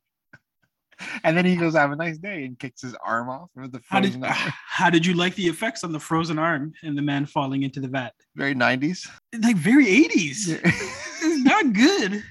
[1.24, 3.80] and then he goes, have a nice day and kicks his arm off with the
[3.88, 4.32] How did arm.
[4.68, 7.80] how did you like the effects on the frozen arm and the man falling into
[7.80, 8.12] the vat?
[8.36, 9.08] Very 90s.
[9.42, 10.48] Like very 80s.
[10.48, 10.70] Yeah.
[11.20, 12.22] It's not good.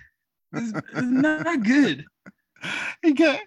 [0.53, 2.05] It's, it's not good.
[3.03, 3.41] Get-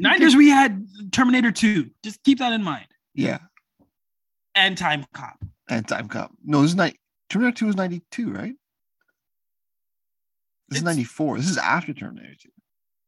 [0.00, 1.88] 90s we had Terminator 2.
[2.02, 2.86] Just keep that in mind.
[3.14, 3.38] yeah.
[4.56, 5.38] And Time Cop.
[5.68, 6.32] And Time Cop.
[6.44, 6.92] No, this is not
[7.28, 8.54] Terminator 2 is 92, right?
[10.68, 11.38] This is 94.
[11.38, 12.48] This is after Terminator 2.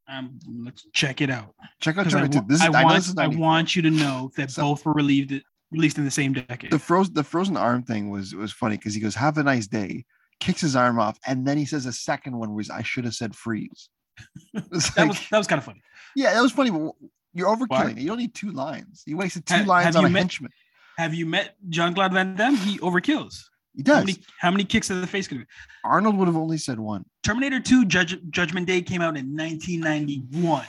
[0.08, 1.54] Um, let's check it out.
[1.80, 2.46] Check out 'Cause I, Terminator 2.
[2.48, 4.84] This is, I I, want, this is I want you to know that So- both
[4.84, 6.70] were released released in the same decade.
[6.70, 9.66] the frozen the frozen arm thing was was funny because he goes, "Have a nice
[9.66, 10.04] day,"
[10.38, 13.14] kicks his arm off, and then he says a second one was, "I should have
[13.14, 13.88] said freeze."
[14.54, 15.82] That like- was that was kind of funny.
[16.14, 16.92] yeah, that was funny, but
[17.34, 17.90] you're overkilling Why?
[17.90, 17.98] it.
[17.98, 19.02] You don't need two lines.
[19.06, 20.52] You wasted two Ha- lines have on a met- henchman.
[20.98, 22.56] Have you met John Claude Van Damme?
[22.56, 23.42] He overkills.
[23.74, 24.06] He How does.
[24.06, 25.46] many how many kicks to the face could it be?
[25.84, 27.04] Arnold would have only said one.
[27.26, 30.64] Terminator 2 Judge, Judgment Day came out in 1991,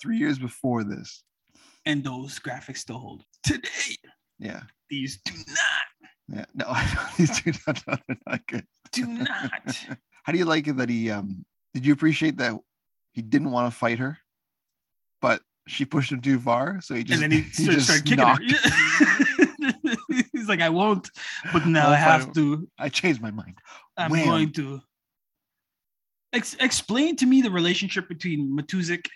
[0.00, 1.24] Three years before this.
[1.86, 3.96] and those graphics still hold today.
[4.38, 4.60] Yeah.
[4.88, 6.44] These do not, Yeah.
[6.54, 6.72] No.
[7.18, 8.64] These two not, not, not good.
[8.92, 9.76] do not.
[10.22, 12.54] How do you like it that he um did you appreciate that
[13.12, 14.18] he didn't want to fight her,
[15.20, 16.80] but she pushed him too far?
[16.80, 20.24] So he just and then he, started, just started kicking knocked- her.
[20.32, 21.10] He's like, I won't,
[21.52, 22.68] but now I have to.
[22.78, 23.58] I changed my mind.
[23.96, 24.80] I'm going to.
[26.32, 29.06] Ex- explain to me the relationship between Matuzak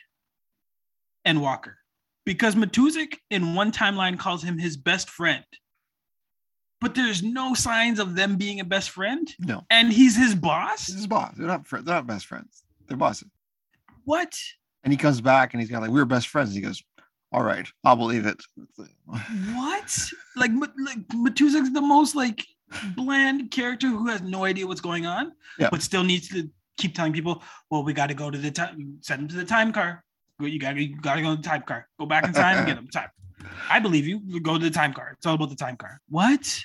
[1.25, 1.77] and Walker.
[2.25, 5.44] Because Matuzak in one timeline calls him his best friend.
[6.81, 9.29] But there's no signs of them being a best friend.
[9.38, 9.62] No.
[9.70, 10.87] And he's his boss.
[10.87, 11.35] This is boss.
[11.37, 11.85] They're not friends.
[11.87, 12.64] They're not best friends.
[12.88, 13.29] They're bosses.
[14.05, 14.37] What?
[14.83, 16.48] And he comes back and he's got like, we were best friends.
[16.51, 16.83] And he goes,
[17.33, 18.42] all right, I'll believe it.
[19.55, 19.98] What?
[20.37, 20.51] Like,
[20.85, 22.44] like Matuzak's the most like
[22.96, 25.68] bland character who has no idea what's going on, Yeah.
[25.70, 26.51] but still needs to
[26.82, 28.98] keep telling people, "Well, we got to go to the time.
[29.00, 30.04] Send them to the time car.
[30.40, 31.88] You got to you got to go to the time car.
[31.98, 33.08] Go back in time and get them time."
[33.70, 34.40] I believe you.
[34.40, 35.12] Go to the time car.
[35.16, 36.00] It's all about the time car.
[36.08, 36.60] What?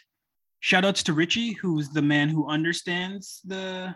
[0.60, 3.96] Shout outs to Richie, who's the man who understands the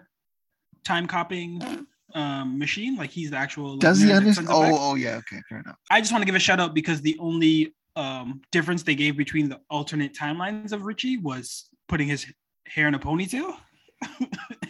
[0.84, 2.96] time copying um, machine.
[2.96, 3.78] Like he's the actual.
[3.78, 4.48] Does he understand?
[4.52, 5.18] Oh, oh, yeah.
[5.18, 5.78] Okay, fair enough.
[5.90, 9.18] I just want to give a shout out because the only um, difference they gave
[9.18, 12.26] between the alternate timelines of Richie was putting his
[12.68, 13.58] hair in a ponytail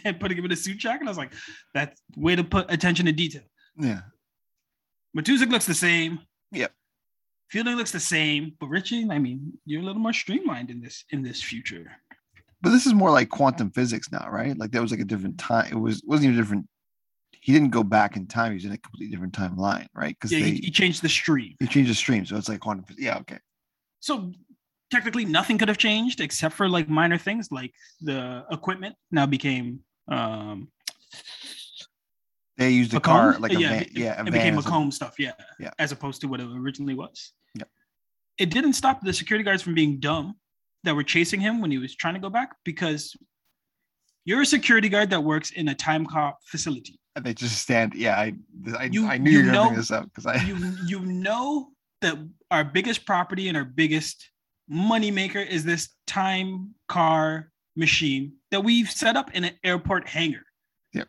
[0.04, 1.00] and putting him in a suit jacket.
[1.00, 1.32] And I was like,
[1.74, 3.42] that's way to put attention to detail.
[3.78, 4.00] Yeah.
[5.16, 6.20] Matuzak looks the same.
[6.52, 6.72] Yep.
[7.50, 11.04] Fielding looks the same, but Richie, I mean, you're a little more streamlined in this
[11.10, 11.90] in this future.
[12.62, 14.56] But this is more like quantum physics now, right?
[14.56, 15.66] Like that was like a different time.
[15.70, 16.68] It was wasn't even different.
[17.32, 18.52] He didn't go back in time.
[18.52, 20.16] He was in a completely different timeline, right?
[20.18, 21.56] Because Yeah, they he, he changed the stream.
[21.58, 22.84] he changed the stream, so it's like quantum.
[22.96, 23.38] Yeah, okay.
[24.00, 24.32] So
[24.92, 27.72] technically nothing could have changed except for like minor things like
[28.08, 29.66] the equipment now became
[30.16, 30.68] um
[32.58, 33.02] They used a McComb?
[33.02, 33.82] car like a yeah, van.
[33.82, 34.72] it, Yeah, a it became or a something.
[34.82, 35.70] comb stuff, yeah, Yeah.
[35.78, 37.32] as opposed to what it originally was.
[37.54, 37.68] Yep.
[38.38, 40.34] It didn't stop the security guards from being dumb
[40.84, 43.16] that were chasing him when he was trying to go back because
[44.26, 46.98] you're a security guard that works in a time cop facility.
[47.16, 47.94] And they just stand.
[47.94, 48.34] Yeah, I
[48.78, 51.00] I, You- I knew you you were gonna bring this up because I You you
[51.28, 51.70] know
[52.02, 52.16] that
[52.50, 54.30] our biggest property and our biggest
[54.72, 60.44] money maker is this time car machine that we've set up in an airport hangar.
[60.94, 61.08] Yep.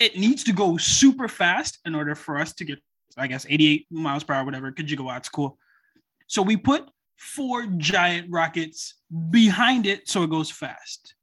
[0.00, 2.80] It needs to go super fast in order for us to get,
[3.16, 5.56] I guess, 88 miles per hour, whatever, gigawatts, cool.
[6.26, 8.94] So we put four giant rockets
[9.30, 11.14] behind it so it goes fast.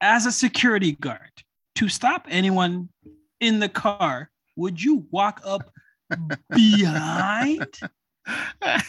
[0.00, 1.30] As a security guard,
[1.74, 2.88] to stop anyone
[3.40, 5.70] in the car, would you walk up
[6.50, 7.66] behind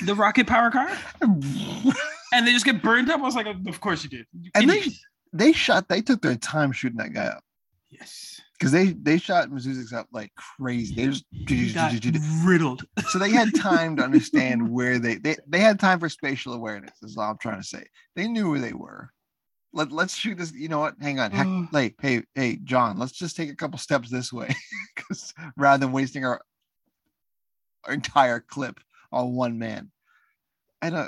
[0.06, 0.89] the rocket power car
[1.21, 3.19] and they just get burned up?
[3.19, 4.25] I was like, of course you did.
[4.39, 4.84] You And they-
[5.32, 5.88] they shot.
[5.88, 7.43] They took their time shooting that guy up
[7.89, 8.41] yes.
[8.58, 10.95] because they they shot Mazuzix up like crazy.
[10.95, 11.93] They just He got
[12.43, 12.84] riddled.
[13.10, 16.93] so they had time to understand where they they they had time for spatial awareness.
[17.04, 17.86] Is all I'm trying to say.
[18.15, 19.12] They knew where they were.
[19.71, 20.52] Let let's shoot this.
[20.52, 20.95] You know what?
[20.99, 21.30] Hang on.
[21.30, 24.56] Heck, like hey hey John, let's just take a couple steps this way,
[24.95, 26.41] because rather than wasting our
[27.86, 28.80] our entire clip
[29.12, 29.91] on one man.
[30.82, 31.00] I don't.
[31.00, 31.08] Uh,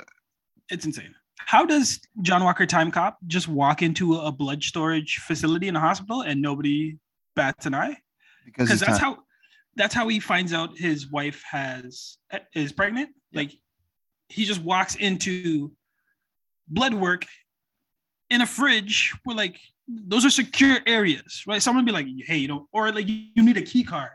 [0.70, 1.14] it's insane.
[1.38, 5.80] How does John Walker Time Cop just walk into a blood storage facility in a
[5.80, 6.96] hospital and nobody
[7.34, 7.96] bats an eye?
[8.44, 9.18] Because that's not- how
[9.74, 12.18] that's how he finds out his wife has
[12.54, 13.10] is pregnant.
[13.32, 13.52] Like
[14.28, 15.72] he just walks into
[16.68, 17.26] blood work
[18.30, 21.60] in a fridge where like those are secure areas, right?
[21.62, 24.10] Someone be like, hey, you know, or like you need a key card.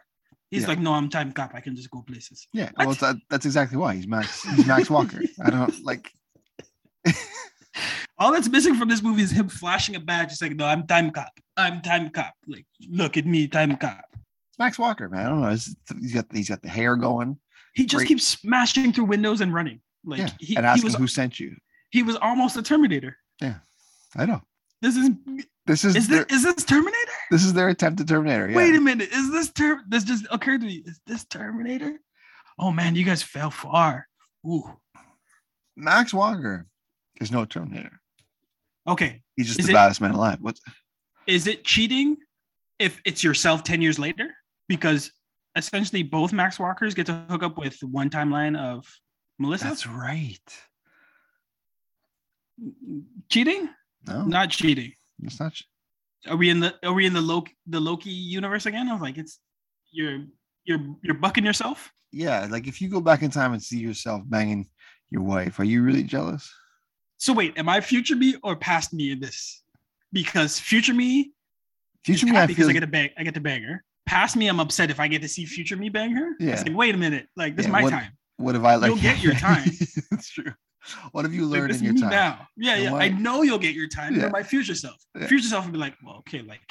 [0.50, 0.68] He's Yeah.
[0.70, 1.54] like, no, I'm time cop.
[1.54, 2.48] I can just go places.
[2.54, 2.88] Yeah, What?
[2.88, 4.44] well, that, uh, that's exactly why he's Max.
[4.44, 5.22] He's Max Walker.
[5.44, 6.12] I don't like.
[8.20, 10.32] All that's missing from this movie is him flashing a badge.
[10.32, 11.32] It's like, no, I'm time cop.
[11.56, 12.34] I'm time cop.
[12.48, 14.06] Like, look at me, time cop.
[14.50, 15.26] It's Max Walker, man.
[15.26, 15.50] I don't know.
[15.50, 17.38] He's got he's got the hair going.
[17.76, 18.08] He just Great.
[18.08, 19.82] keeps smashing through windows and running.
[20.04, 21.56] Like yeah, he, and he asking was who sent you.
[21.92, 23.18] he was almost a Terminator.
[23.42, 23.56] Yeah,
[24.16, 24.42] I know.
[24.82, 25.10] This is
[25.68, 27.17] This is, is this is this Terminator?
[27.32, 28.50] This is their attempt at Terminator.
[28.50, 28.58] Yeah.
[28.58, 29.10] Wait a minute.
[29.12, 30.84] Is this term this just occurred to me?
[30.86, 32.00] Is this Terminator?
[32.60, 34.08] Oh man, you guys fell far.
[34.46, 34.64] Ooh.
[35.76, 36.66] Max Walker
[37.22, 38.00] is no Terminator.
[38.88, 39.22] Okay.
[39.36, 40.38] He's just Is the it- baddest man alive.
[40.42, 40.62] What's
[41.28, 42.18] it cheating
[42.80, 44.34] if it's yourself 10 years later?
[44.70, 45.12] Because
[45.56, 48.86] essentially both Max Walkers get to hook up with one timeline of
[49.40, 49.66] Melissa.
[49.66, 50.40] that's right.
[53.30, 53.70] cheating?
[54.08, 54.94] No, Not cheating.
[55.24, 55.54] it's not.
[56.28, 58.90] Are we in the are we in the Loki the Loki universe again?
[58.90, 59.40] I was like, it's
[59.92, 60.24] you're
[60.66, 61.92] you're you're bucking yourself.
[62.12, 64.68] Yeah, like if you go back in time and see yourself banging
[65.10, 66.52] your wife, are you really jealous?
[67.18, 69.64] So wait, am I future me or past me in this?
[70.12, 71.32] Because future me
[72.06, 73.84] Future me, I because feel I get to bang I get to bang her.
[74.06, 76.30] Past me, I'm upset if I get to see future me bang her.
[76.40, 76.54] Yeah.
[76.54, 78.12] It's like, wait a minute, like this Yeah, is my what- time.
[78.38, 78.90] What have I like?
[78.90, 79.68] You'll get your time.
[80.12, 80.54] That's true.
[81.12, 82.10] What have you learned this in your me time?
[82.12, 82.48] now.
[82.56, 82.92] Yeah, yeah.
[82.92, 84.16] what- I know you'll get your time.
[84.16, 84.24] Yeah.
[84.24, 85.28] But my future self, Yeah.
[85.28, 86.62] future self will be like, well, okay, like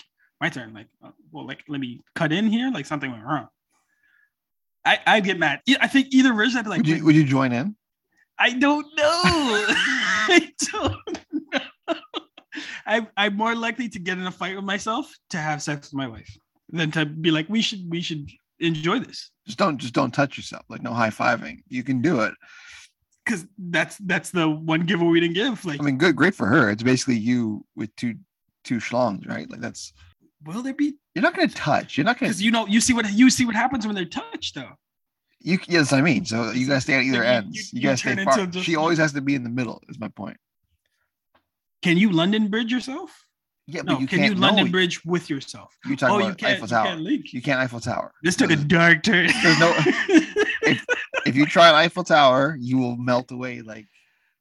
[0.40, 0.72] my turn.
[0.74, 2.70] Like, uh, well, like let me cut in here.
[2.72, 3.48] Like something went wrong.
[4.84, 5.60] I I get mad.
[5.80, 6.58] I think either version.
[6.58, 7.76] I'd be like, Would you would you join in?
[8.38, 9.20] I don't know.
[10.28, 11.60] I don't know.
[12.86, 15.94] I, I'm more likely to get in a fight with myself to have sex with
[15.94, 16.30] my wife
[16.70, 18.28] than to be like, we should we should
[18.60, 20.64] enjoy this Just don't just don't touch yourself.
[20.68, 21.62] Like no high fiving.
[21.68, 22.32] You can do it.
[23.26, 25.62] Because that's that's the one giveaway we didn't give.
[25.64, 26.70] Like, I mean, good, great for her.
[26.70, 28.14] It's basically you with two
[28.64, 29.50] two schlongs, right?
[29.50, 29.92] Like that's
[30.44, 30.94] will there be?
[31.14, 31.96] you're not gonna touch.
[31.98, 34.04] You're not gonna Because you know you see what you see what happens when they're
[34.04, 34.70] touched though.
[35.40, 36.24] you yeah, I mean.
[36.24, 37.56] So you gotta stay at either you- ends.
[37.56, 38.46] you- You, you gotta stay far.
[38.46, 40.36] just- She always has to be in the middle, is my point.
[41.82, 43.24] Can you London Bridge yourself?
[43.68, 45.76] Yeah, No, but you can can't you London no, Bridge with yourself?
[45.86, 46.52] You talking Oh, about you can't.
[46.54, 46.86] Eiffel You Tower.
[46.86, 47.32] can't link.
[47.32, 48.12] You can't Eiffel Tower.
[48.22, 49.28] This took a dark turn.
[49.42, 49.74] There's no-
[51.26, 53.86] if you try an Eiffel Tower, you will melt away like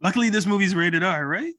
[0.01, 1.53] Luckily, this movie's rated R, right?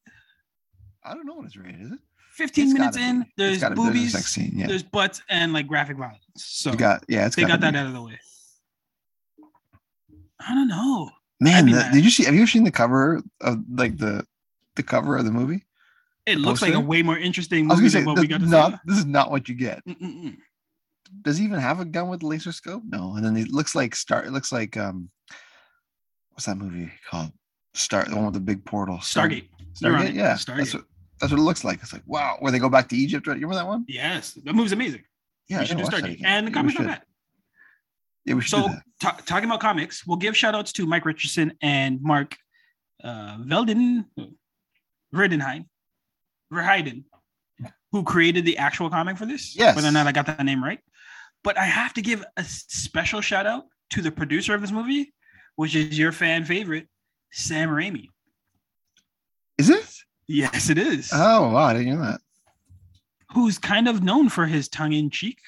[1.03, 1.99] I don't know what it's rated, is it?
[2.35, 3.29] 15 It's minutes in, be.
[3.37, 3.81] There's gotta be.
[3.83, 4.53] There's a boobies, sex scene.
[4.55, 6.21] Yeah, there's butts, and like graphic violence.
[6.37, 7.27] So you got yeah.
[7.27, 7.79] It's they got that be.
[7.79, 8.19] out of the way.
[10.41, 11.11] I don't know.
[11.41, 12.25] Man, the- did you see?
[12.25, 14.27] Have you ever seen the cover of like the
[14.77, 15.65] the cover of the movie?
[16.27, 18.27] It looks like a way more interesting I was movie gonna say than what we
[18.27, 18.79] this, got to see.
[18.85, 19.85] this is not what you get.
[19.87, 20.37] Mm-mm-mm.
[21.23, 22.83] Does he even have a gun with laser scope?
[22.87, 23.15] No.
[23.17, 24.25] And then it looks like Star.
[24.25, 25.11] It looks like um,
[26.31, 27.33] what's that movie called?
[27.75, 29.01] Star, the one with the big portal.
[29.01, 29.49] Star- Stargate.
[29.81, 30.15] Stargate.
[30.15, 30.57] Yeah, Stargate.
[30.57, 30.85] that's what
[31.21, 31.81] that's what it looks like.
[31.83, 33.27] It's like wow, where they go back to Egypt.
[33.27, 33.39] Right?
[33.39, 33.85] You remember that one?
[33.87, 35.03] Yes, that movie's amazing.
[35.49, 36.21] Yeah, you should do that Stargate.
[36.25, 36.87] And the comics should.
[36.87, 37.03] bad.
[38.25, 38.83] Yeah, we should So, that.
[39.01, 42.37] ta- talking about comics, we'll give shout outs to Mike Richardson and Mark
[43.05, 44.07] uh, Velden,
[45.15, 45.67] Ridenheim,
[46.53, 47.05] Verheiden,
[47.93, 49.55] who created the actual comic for this.
[49.57, 49.77] Yes.
[49.77, 50.81] Whether or not I got that name right.
[51.47, 55.15] But I have to give a special shout out to the producer of this movie,
[55.55, 56.89] which is your fan favorite,
[57.31, 58.09] Sam Raimi.
[59.57, 59.87] Is it?
[60.27, 61.09] Yes, it is.
[61.13, 62.21] Oh wow, I didn't know that.
[63.33, 65.39] Who's kind of known for his tongue in cheek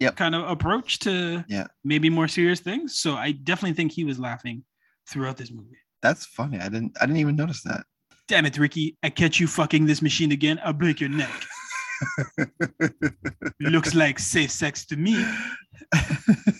[0.00, 0.16] Yep.
[0.16, 1.68] kind of approach to Yeah.
[1.84, 2.98] maybe more serious things.
[2.98, 4.62] So I definitely think he was laughing
[5.08, 5.78] throughout this movie.
[6.02, 6.58] That's funny.
[6.60, 6.98] I didn't.
[7.00, 7.86] I didn't even notice that.
[8.28, 8.98] Damn it, Ricky.
[9.02, 10.60] I catch you fucking this machine again.
[10.62, 11.32] I'll break your neck.
[13.60, 15.24] Looks like safe sex to me.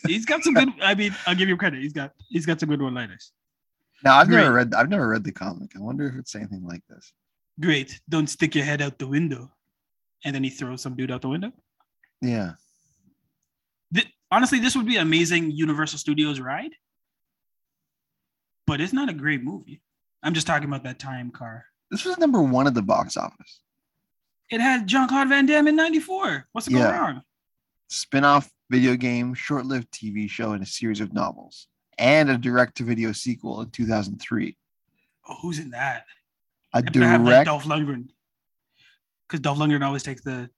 [0.06, 0.68] He's got some good.
[0.82, 1.80] I mean, I'll give you credit.
[1.82, 3.32] He's got he's got some good one-liners.
[4.04, 4.42] now I've Great.
[4.42, 5.70] never read I've never read the comic.
[5.76, 7.12] I wonder if it's anything like this.
[7.60, 8.00] Great.
[8.08, 9.50] Don't stick your head out the window.
[10.24, 11.52] And then he throws some dude out the window.
[12.20, 12.52] Yeah.
[13.94, 16.72] Th- honestly, this would be an amazing Universal Studios ride,
[18.66, 19.80] but it's not a great movie.
[20.22, 21.64] I'm just talking about that time car.
[21.90, 23.60] This was number one at the box office.
[24.50, 26.48] It had Jean Claude Van Damme in '94.
[26.52, 26.98] What's going Yeah.
[26.98, 27.22] wrong?
[27.88, 31.68] Spin-off video game, short-lived TV show, and a series of novels.
[31.98, 34.56] And a direct-to-video sequel in 2003.
[35.28, 36.04] Oh, who's in that?
[36.74, 38.08] A It better have like direct Dolph Lundgren,
[39.26, 40.50] because Dolph Lundgren always takes the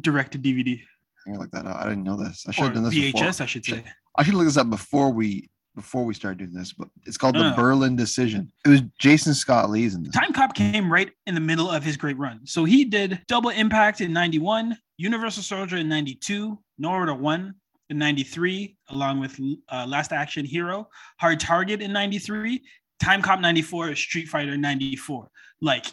[0.00, 0.82] direct to DVD
[1.26, 1.76] I look that up.
[1.76, 2.44] I didn't know this.
[2.48, 3.44] I should or have done this VHS, before.
[3.44, 3.84] I should say.
[4.16, 7.34] I should look this up before we before we start doing this, but it's called
[7.34, 7.56] No, the no.
[7.56, 8.50] Berlin Decision.
[8.64, 10.14] It was Jason Scott Lee's in this.
[10.14, 12.40] Time Cop came right in the middle of his great run.
[12.44, 17.54] So he did Double Impact in 91, Universal Soldier in 92, Nowhere to Run
[17.88, 22.62] in 93, along with uh, Last Action Hero, Hard Target in 93,
[23.00, 25.30] Time Cop 94, Street Fighter 94.
[25.60, 25.86] Like,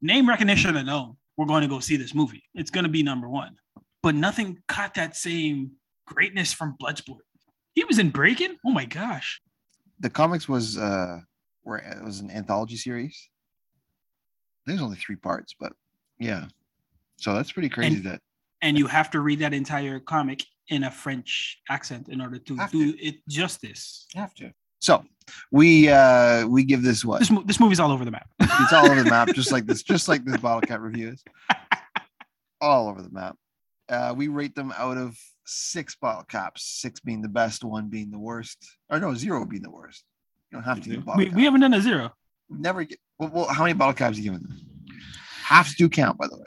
[0.00, 2.42] name recognition alone, we're going to go see this movie.
[2.54, 3.56] It's going to be number one.
[4.02, 5.72] But nothing caught that same
[6.06, 7.20] greatness from Bloodsport.
[7.78, 8.56] He was in Breaking?
[8.66, 9.40] Oh my gosh.
[10.00, 11.20] The comics was uh
[11.62, 13.28] where it was an anthology series.
[14.66, 15.72] There's only three parts, but
[16.18, 16.46] yeah.
[17.18, 18.20] So that's pretty crazy And- that
[18.62, 22.56] and you have to read that entire comic in a French accent in order to
[22.56, 24.08] Have do it justice.
[24.12, 24.52] you have to.
[24.80, 25.04] So
[25.52, 27.20] we uh we give this what?
[27.20, 28.28] This this movie's all over the map.
[28.40, 31.22] It's all over the map, just like this, just like this bottle cap review is.
[32.60, 33.36] All over the map.
[33.88, 35.16] Uh, we rate them out of
[35.48, 38.58] six bottle caps, six being the best, one being the worst.
[38.90, 40.04] Or no, zero being the worst.
[40.50, 41.34] You don't have to a bottle we, cap.
[41.34, 42.12] we haven't done a zero.
[42.50, 44.60] never get well, well, how many bottle caps are you given them?
[45.42, 46.46] Halves do count, by the way.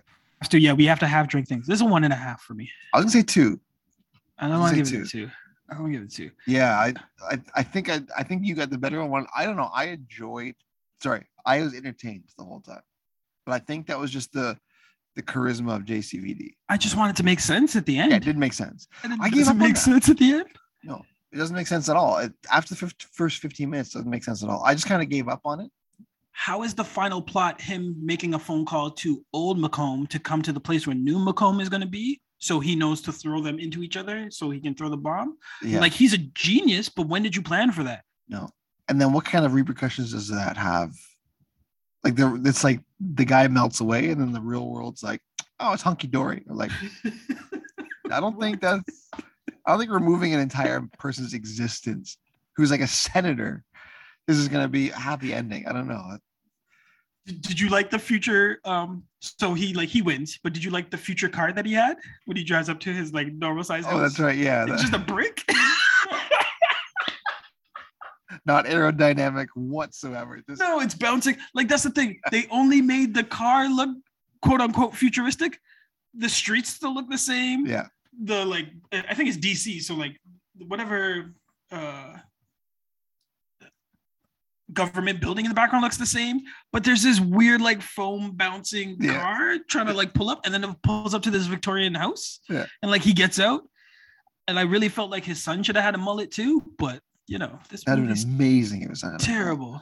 [0.50, 1.68] So yeah, we have to have drink things.
[1.68, 2.70] This is a one and a half for me.
[2.94, 3.60] I was gonna say two.
[4.40, 5.30] I don't want to give it two.
[5.70, 6.32] I don't want to give it two.
[6.48, 6.94] Yeah, I,
[7.30, 9.28] I, I think I, I think you got the better one.
[9.36, 9.70] I don't know.
[9.74, 10.56] I enjoyed.
[11.02, 12.82] Sorry, I was entertained the whole time,
[13.46, 14.58] but I think that was just the,
[15.16, 16.52] the charisma of JCVD.
[16.70, 18.12] I just wanted to make sense at the end.
[18.12, 18.88] Yeah, it didn't make sense.
[19.04, 20.46] And it I gave doesn't up make sense at the end.
[20.84, 22.18] No, it doesn't make sense at all.
[22.18, 24.64] It, after the fif- first fifteen minutes, it doesn't make sense at all.
[24.66, 25.72] I just kind of gave up on it.
[26.34, 30.42] How is the final plot him making a phone call to old McComb to come
[30.44, 32.22] to the place where new McComb is going to be?
[32.40, 35.38] So he knows to throw them into each other so he can throw the bomb.
[35.62, 35.80] Yeah.
[35.80, 38.04] Like he's a genius, but when did you plan for that?
[38.28, 38.50] no.
[38.90, 40.92] And then what kind of repercussions does that have?
[42.04, 45.22] Like the it's like the guy melts away, and then the real world's like,
[45.60, 46.44] oh, it's hunky dory.
[46.50, 46.72] Or like,
[48.12, 49.10] I don't think that's.
[49.14, 52.18] I don't think removing an entire person's existence,
[52.58, 53.64] who's like a senator,
[54.28, 55.68] this is gonna be a happy ending.
[55.68, 56.18] I don't know.
[57.28, 58.60] Did you like the future?
[58.66, 61.74] Um, so he like he wins, but did you like the future car that he
[61.74, 63.94] had when he drives up to his like normal size house?
[63.94, 64.36] Oh, that's right.
[64.36, 65.44] Yeah, It's that- just a brick.
[68.46, 70.42] not aerodynamic whatsoever.
[70.48, 71.38] This, no, it's bouncing.
[71.54, 72.20] Like that's the thing.
[72.32, 73.90] They only made the car look
[74.42, 75.60] quote unquote futuristic.
[76.14, 77.66] The streets still look the same.
[77.66, 77.88] yeah,
[78.24, 79.82] The like I think it's DC.
[79.82, 80.20] So like
[80.68, 81.34] whatever
[81.72, 82.18] uh
[84.74, 86.40] government building in the background looks the same,
[86.72, 89.20] but there's this weird like foam bouncing Yeah.
[89.20, 92.40] car trying to like pull up, and then it pulls up to this Victorian house,
[92.50, 92.66] Yeah.
[92.82, 93.64] and like he gets out,
[94.48, 97.38] and I really felt like his son should have had a mullet too, but you
[97.38, 98.82] know this that'd been amazing.
[98.82, 99.82] It was terrible.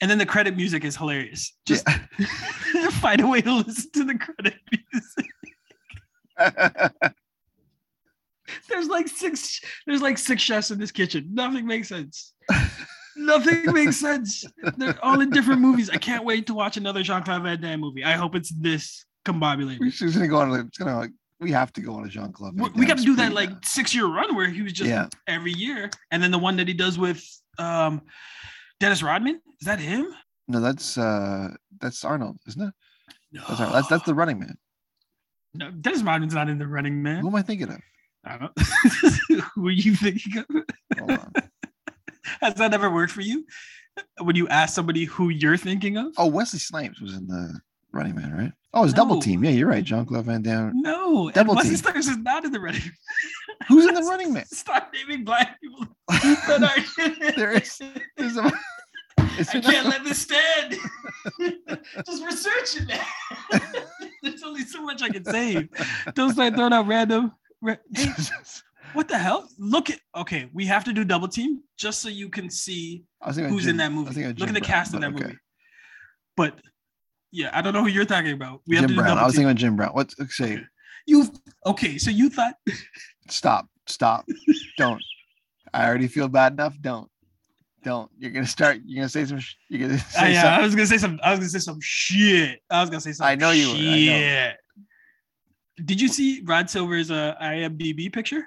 [0.00, 1.52] And then the credit music is hilarious.
[1.66, 2.90] Just Yeah.
[3.00, 4.54] find a way to listen to the credit
[4.92, 5.26] music.
[8.68, 9.60] There's like six.
[9.86, 11.28] There's like six chefs in this kitchen.
[11.32, 12.34] Nothing makes sense.
[13.16, 14.44] Nothing makes sense.
[14.76, 15.90] They're all in different movies.
[15.90, 18.04] I can't wait to watch another Jean Claude Van Damme movie.
[18.04, 19.90] I hope it's this combobulated.
[19.92, 20.52] just gonna go on.
[20.66, 21.08] It's gonna.
[21.40, 22.58] We have to go on a Jean Claude.
[22.58, 25.08] We, we got to do that like six year run where he was just Yeah.
[25.26, 27.22] every year, and then the one that he does with
[27.58, 28.00] um,
[28.80, 29.40] Dennis Rodman.
[29.60, 30.06] Is that him?
[30.48, 31.48] No, that's uh
[31.80, 32.74] that's Arnold, isn't it?
[33.32, 34.56] No, That's Ar- that's that's the Running Man.
[35.54, 35.70] no.
[35.72, 37.20] Dennis Rodman's not in the Running Man.
[37.20, 37.80] Who am I thinking of?
[38.24, 39.40] I don't know.
[39.54, 40.46] Who are you thinking of?
[40.98, 41.32] Hold on.
[42.40, 43.44] Has that ever worked for you?
[44.20, 46.12] When you ask somebody who you're thinking of?
[46.18, 47.58] Oh, Wesley Snipes was in the
[47.92, 48.52] Running Man, right?
[48.74, 49.42] Oh, it's Double Team.
[49.44, 49.82] Yeah, you're right.
[49.84, 50.72] Jean Claude Van Damme.
[50.74, 51.76] No, Double and Wesley team.
[51.78, 52.92] Snipes is not in the Running Man.
[53.68, 54.44] Who's in the Running Man?
[54.52, 57.32] Stop naming black people that are.
[57.36, 57.80] There is-
[58.16, 58.52] There's a-
[59.38, 60.76] is I can't let this stand.
[62.06, 62.88] Just research it.
[62.88, 63.60] man.
[64.22, 65.68] There's only so much I can say.
[66.14, 67.32] Don't start throwing out random.
[67.62, 68.08] ra- Hey,
[68.92, 69.48] what the hell?
[69.58, 70.00] Look at.
[70.14, 73.52] Okay, we have to do double team just so you can see I was thinking
[73.54, 74.22] who's Jim- in that movie.
[74.24, 75.24] Look at the Brown, cast in that okay.
[75.24, 75.38] movie.
[76.36, 76.60] But
[77.36, 78.62] Yeah, I don't know who you're talking about.
[78.66, 79.18] We have Jim Brown.
[79.18, 79.90] I was thinking of Jim Brown.
[79.90, 80.64] What's say?
[81.06, 81.30] you
[81.66, 81.98] okay?
[81.98, 82.54] So you thought
[83.28, 83.68] Stop.
[83.84, 84.26] Stop.
[84.78, 85.02] Don't.
[85.74, 86.80] I already feel bad enough.
[86.80, 87.10] Don't.
[87.84, 88.10] Don't.
[88.18, 88.78] You're gonna start.
[88.86, 89.38] You're gonna say some.
[89.38, 90.60] sh- You're gonna say yeah, something.
[90.60, 91.20] I was gonna say some.
[91.22, 92.62] I was gonna say some shit.
[92.70, 93.26] I was gonna say some.
[93.26, 93.74] I know you I.
[93.74, 94.56] Shit.
[95.84, 98.46] Did you see Ron Silver's uh, IMDb picture?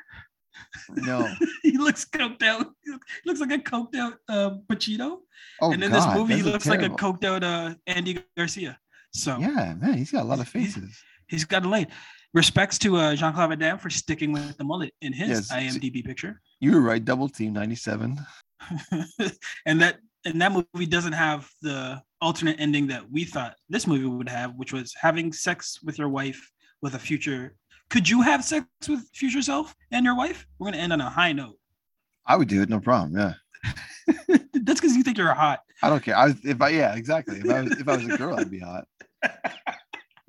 [0.96, 1.28] No.
[1.64, 2.68] he looks coked out.
[2.84, 2.92] He
[3.26, 5.20] looks like a coked out uh, Pacino.
[5.62, 8.78] Oh and in God, this movie, he looks like a coked out uh, Andy Garcia.
[9.14, 11.02] So Yeah, man, he's got a lot of faces.
[11.28, 11.88] he's got a lane.
[12.34, 15.52] Respects to uh, Jean Claude Van Damme for sticking with the mullet in his Yes.
[15.52, 16.42] IMDb picture.
[16.60, 17.04] You were right.
[17.04, 18.20] Double team '97.
[19.66, 24.06] and that and that movie doesn't have the alternate ending that we thought this movie
[24.06, 27.56] would have, which was having sex with your wife with a future.
[27.90, 30.46] Could you have sex with future self and your wife?
[30.60, 31.58] We're gonna end on a high note.
[32.26, 33.18] I would do it, no problem.
[33.18, 33.34] Yeah,
[34.54, 35.62] That's because you think you're hot.
[35.82, 36.16] I don't care.
[36.16, 37.40] I was, if I yeah, exactly.
[37.40, 38.86] If I was if I was a girl, I'd be hot.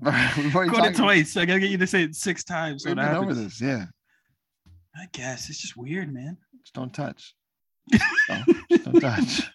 [0.02, 1.36] We've already Quote it talked- twice.
[1.36, 2.84] I gotta get you to say it six times.
[2.84, 3.60] So We've it been over this.
[3.60, 3.86] Yeah,
[4.96, 6.38] I guess it's just weird, man.
[6.62, 7.34] just don't touch.
[8.28, 9.50] No, just don't touch.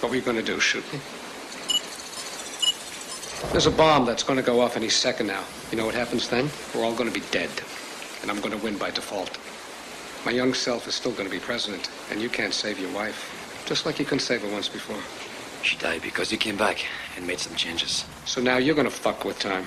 [0.00, 0.60] What were you going to do?
[0.60, 1.00] Shoot me?
[3.48, 5.42] There's a bomb that's going to go off any second now.
[5.72, 6.48] You know what happens then?
[6.74, 7.50] We're all going to be dead.
[8.22, 9.38] And I'm going to win by default.
[10.24, 13.64] My young self is still going to be president, and you can't save your wife.
[13.66, 15.00] Just like you couldn't save her once before.
[15.64, 16.84] She died because you came back
[17.16, 18.04] and made some changes.
[18.24, 19.66] So now you're going to fuck with time.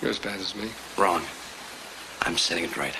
[0.00, 0.70] You're as bad as me.
[0.98, 1.22] Wrong.
[2.22, 2.96] I'm setting it right.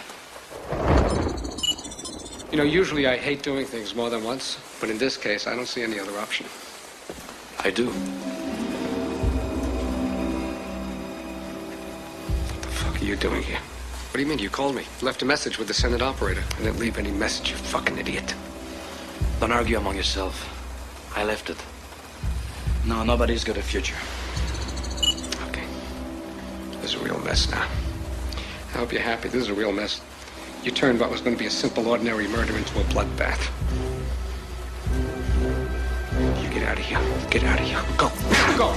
[2.52, 5.56] You know, usually I hate doing things more than once, but in this case, I
[5.56, 6.46] don't see any other option.
[7.64, 7.92] I do.
[13.04, 13.58] Are you doing here?
[13.58, 14.38] What do you mean?
[14.38, 17.50] You called me, left a message with the Senate operator, and didn't leave any message,
[17.50, 18.34] you fucking idiot.
[19.40, 20.48] Don't argue among yourself.
[21.14, 21.58] I left it.
[22.86, 23.96] No, nobody's got a future.
[25.48, 25.64] Okay.
[26.80, 27.66] This is a real mess now.
[28.74, 29.28] I hope you're happy.
[29.28, 30.00] This is a real mess.
[30.62, 33.50] You turned what was going to be a simple, ordinary murder into a bloodbath.
[36.42, 37.00] You get out of here.
[37.30, 37.82] Get out of here.
[37.98, 38.10] Go.
[38.56, 38.74] Go.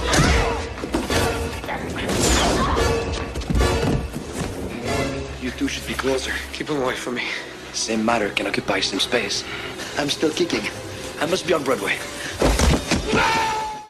[5.48, 6.30] You two should be closer.
[6.52, 7.24] Keep him away from me.
[7.72, 9.44] Same matter can occupy same space.
[9.96, 10.60] I'm still kicking.
[11.20, 11.96] I must be on Broadway.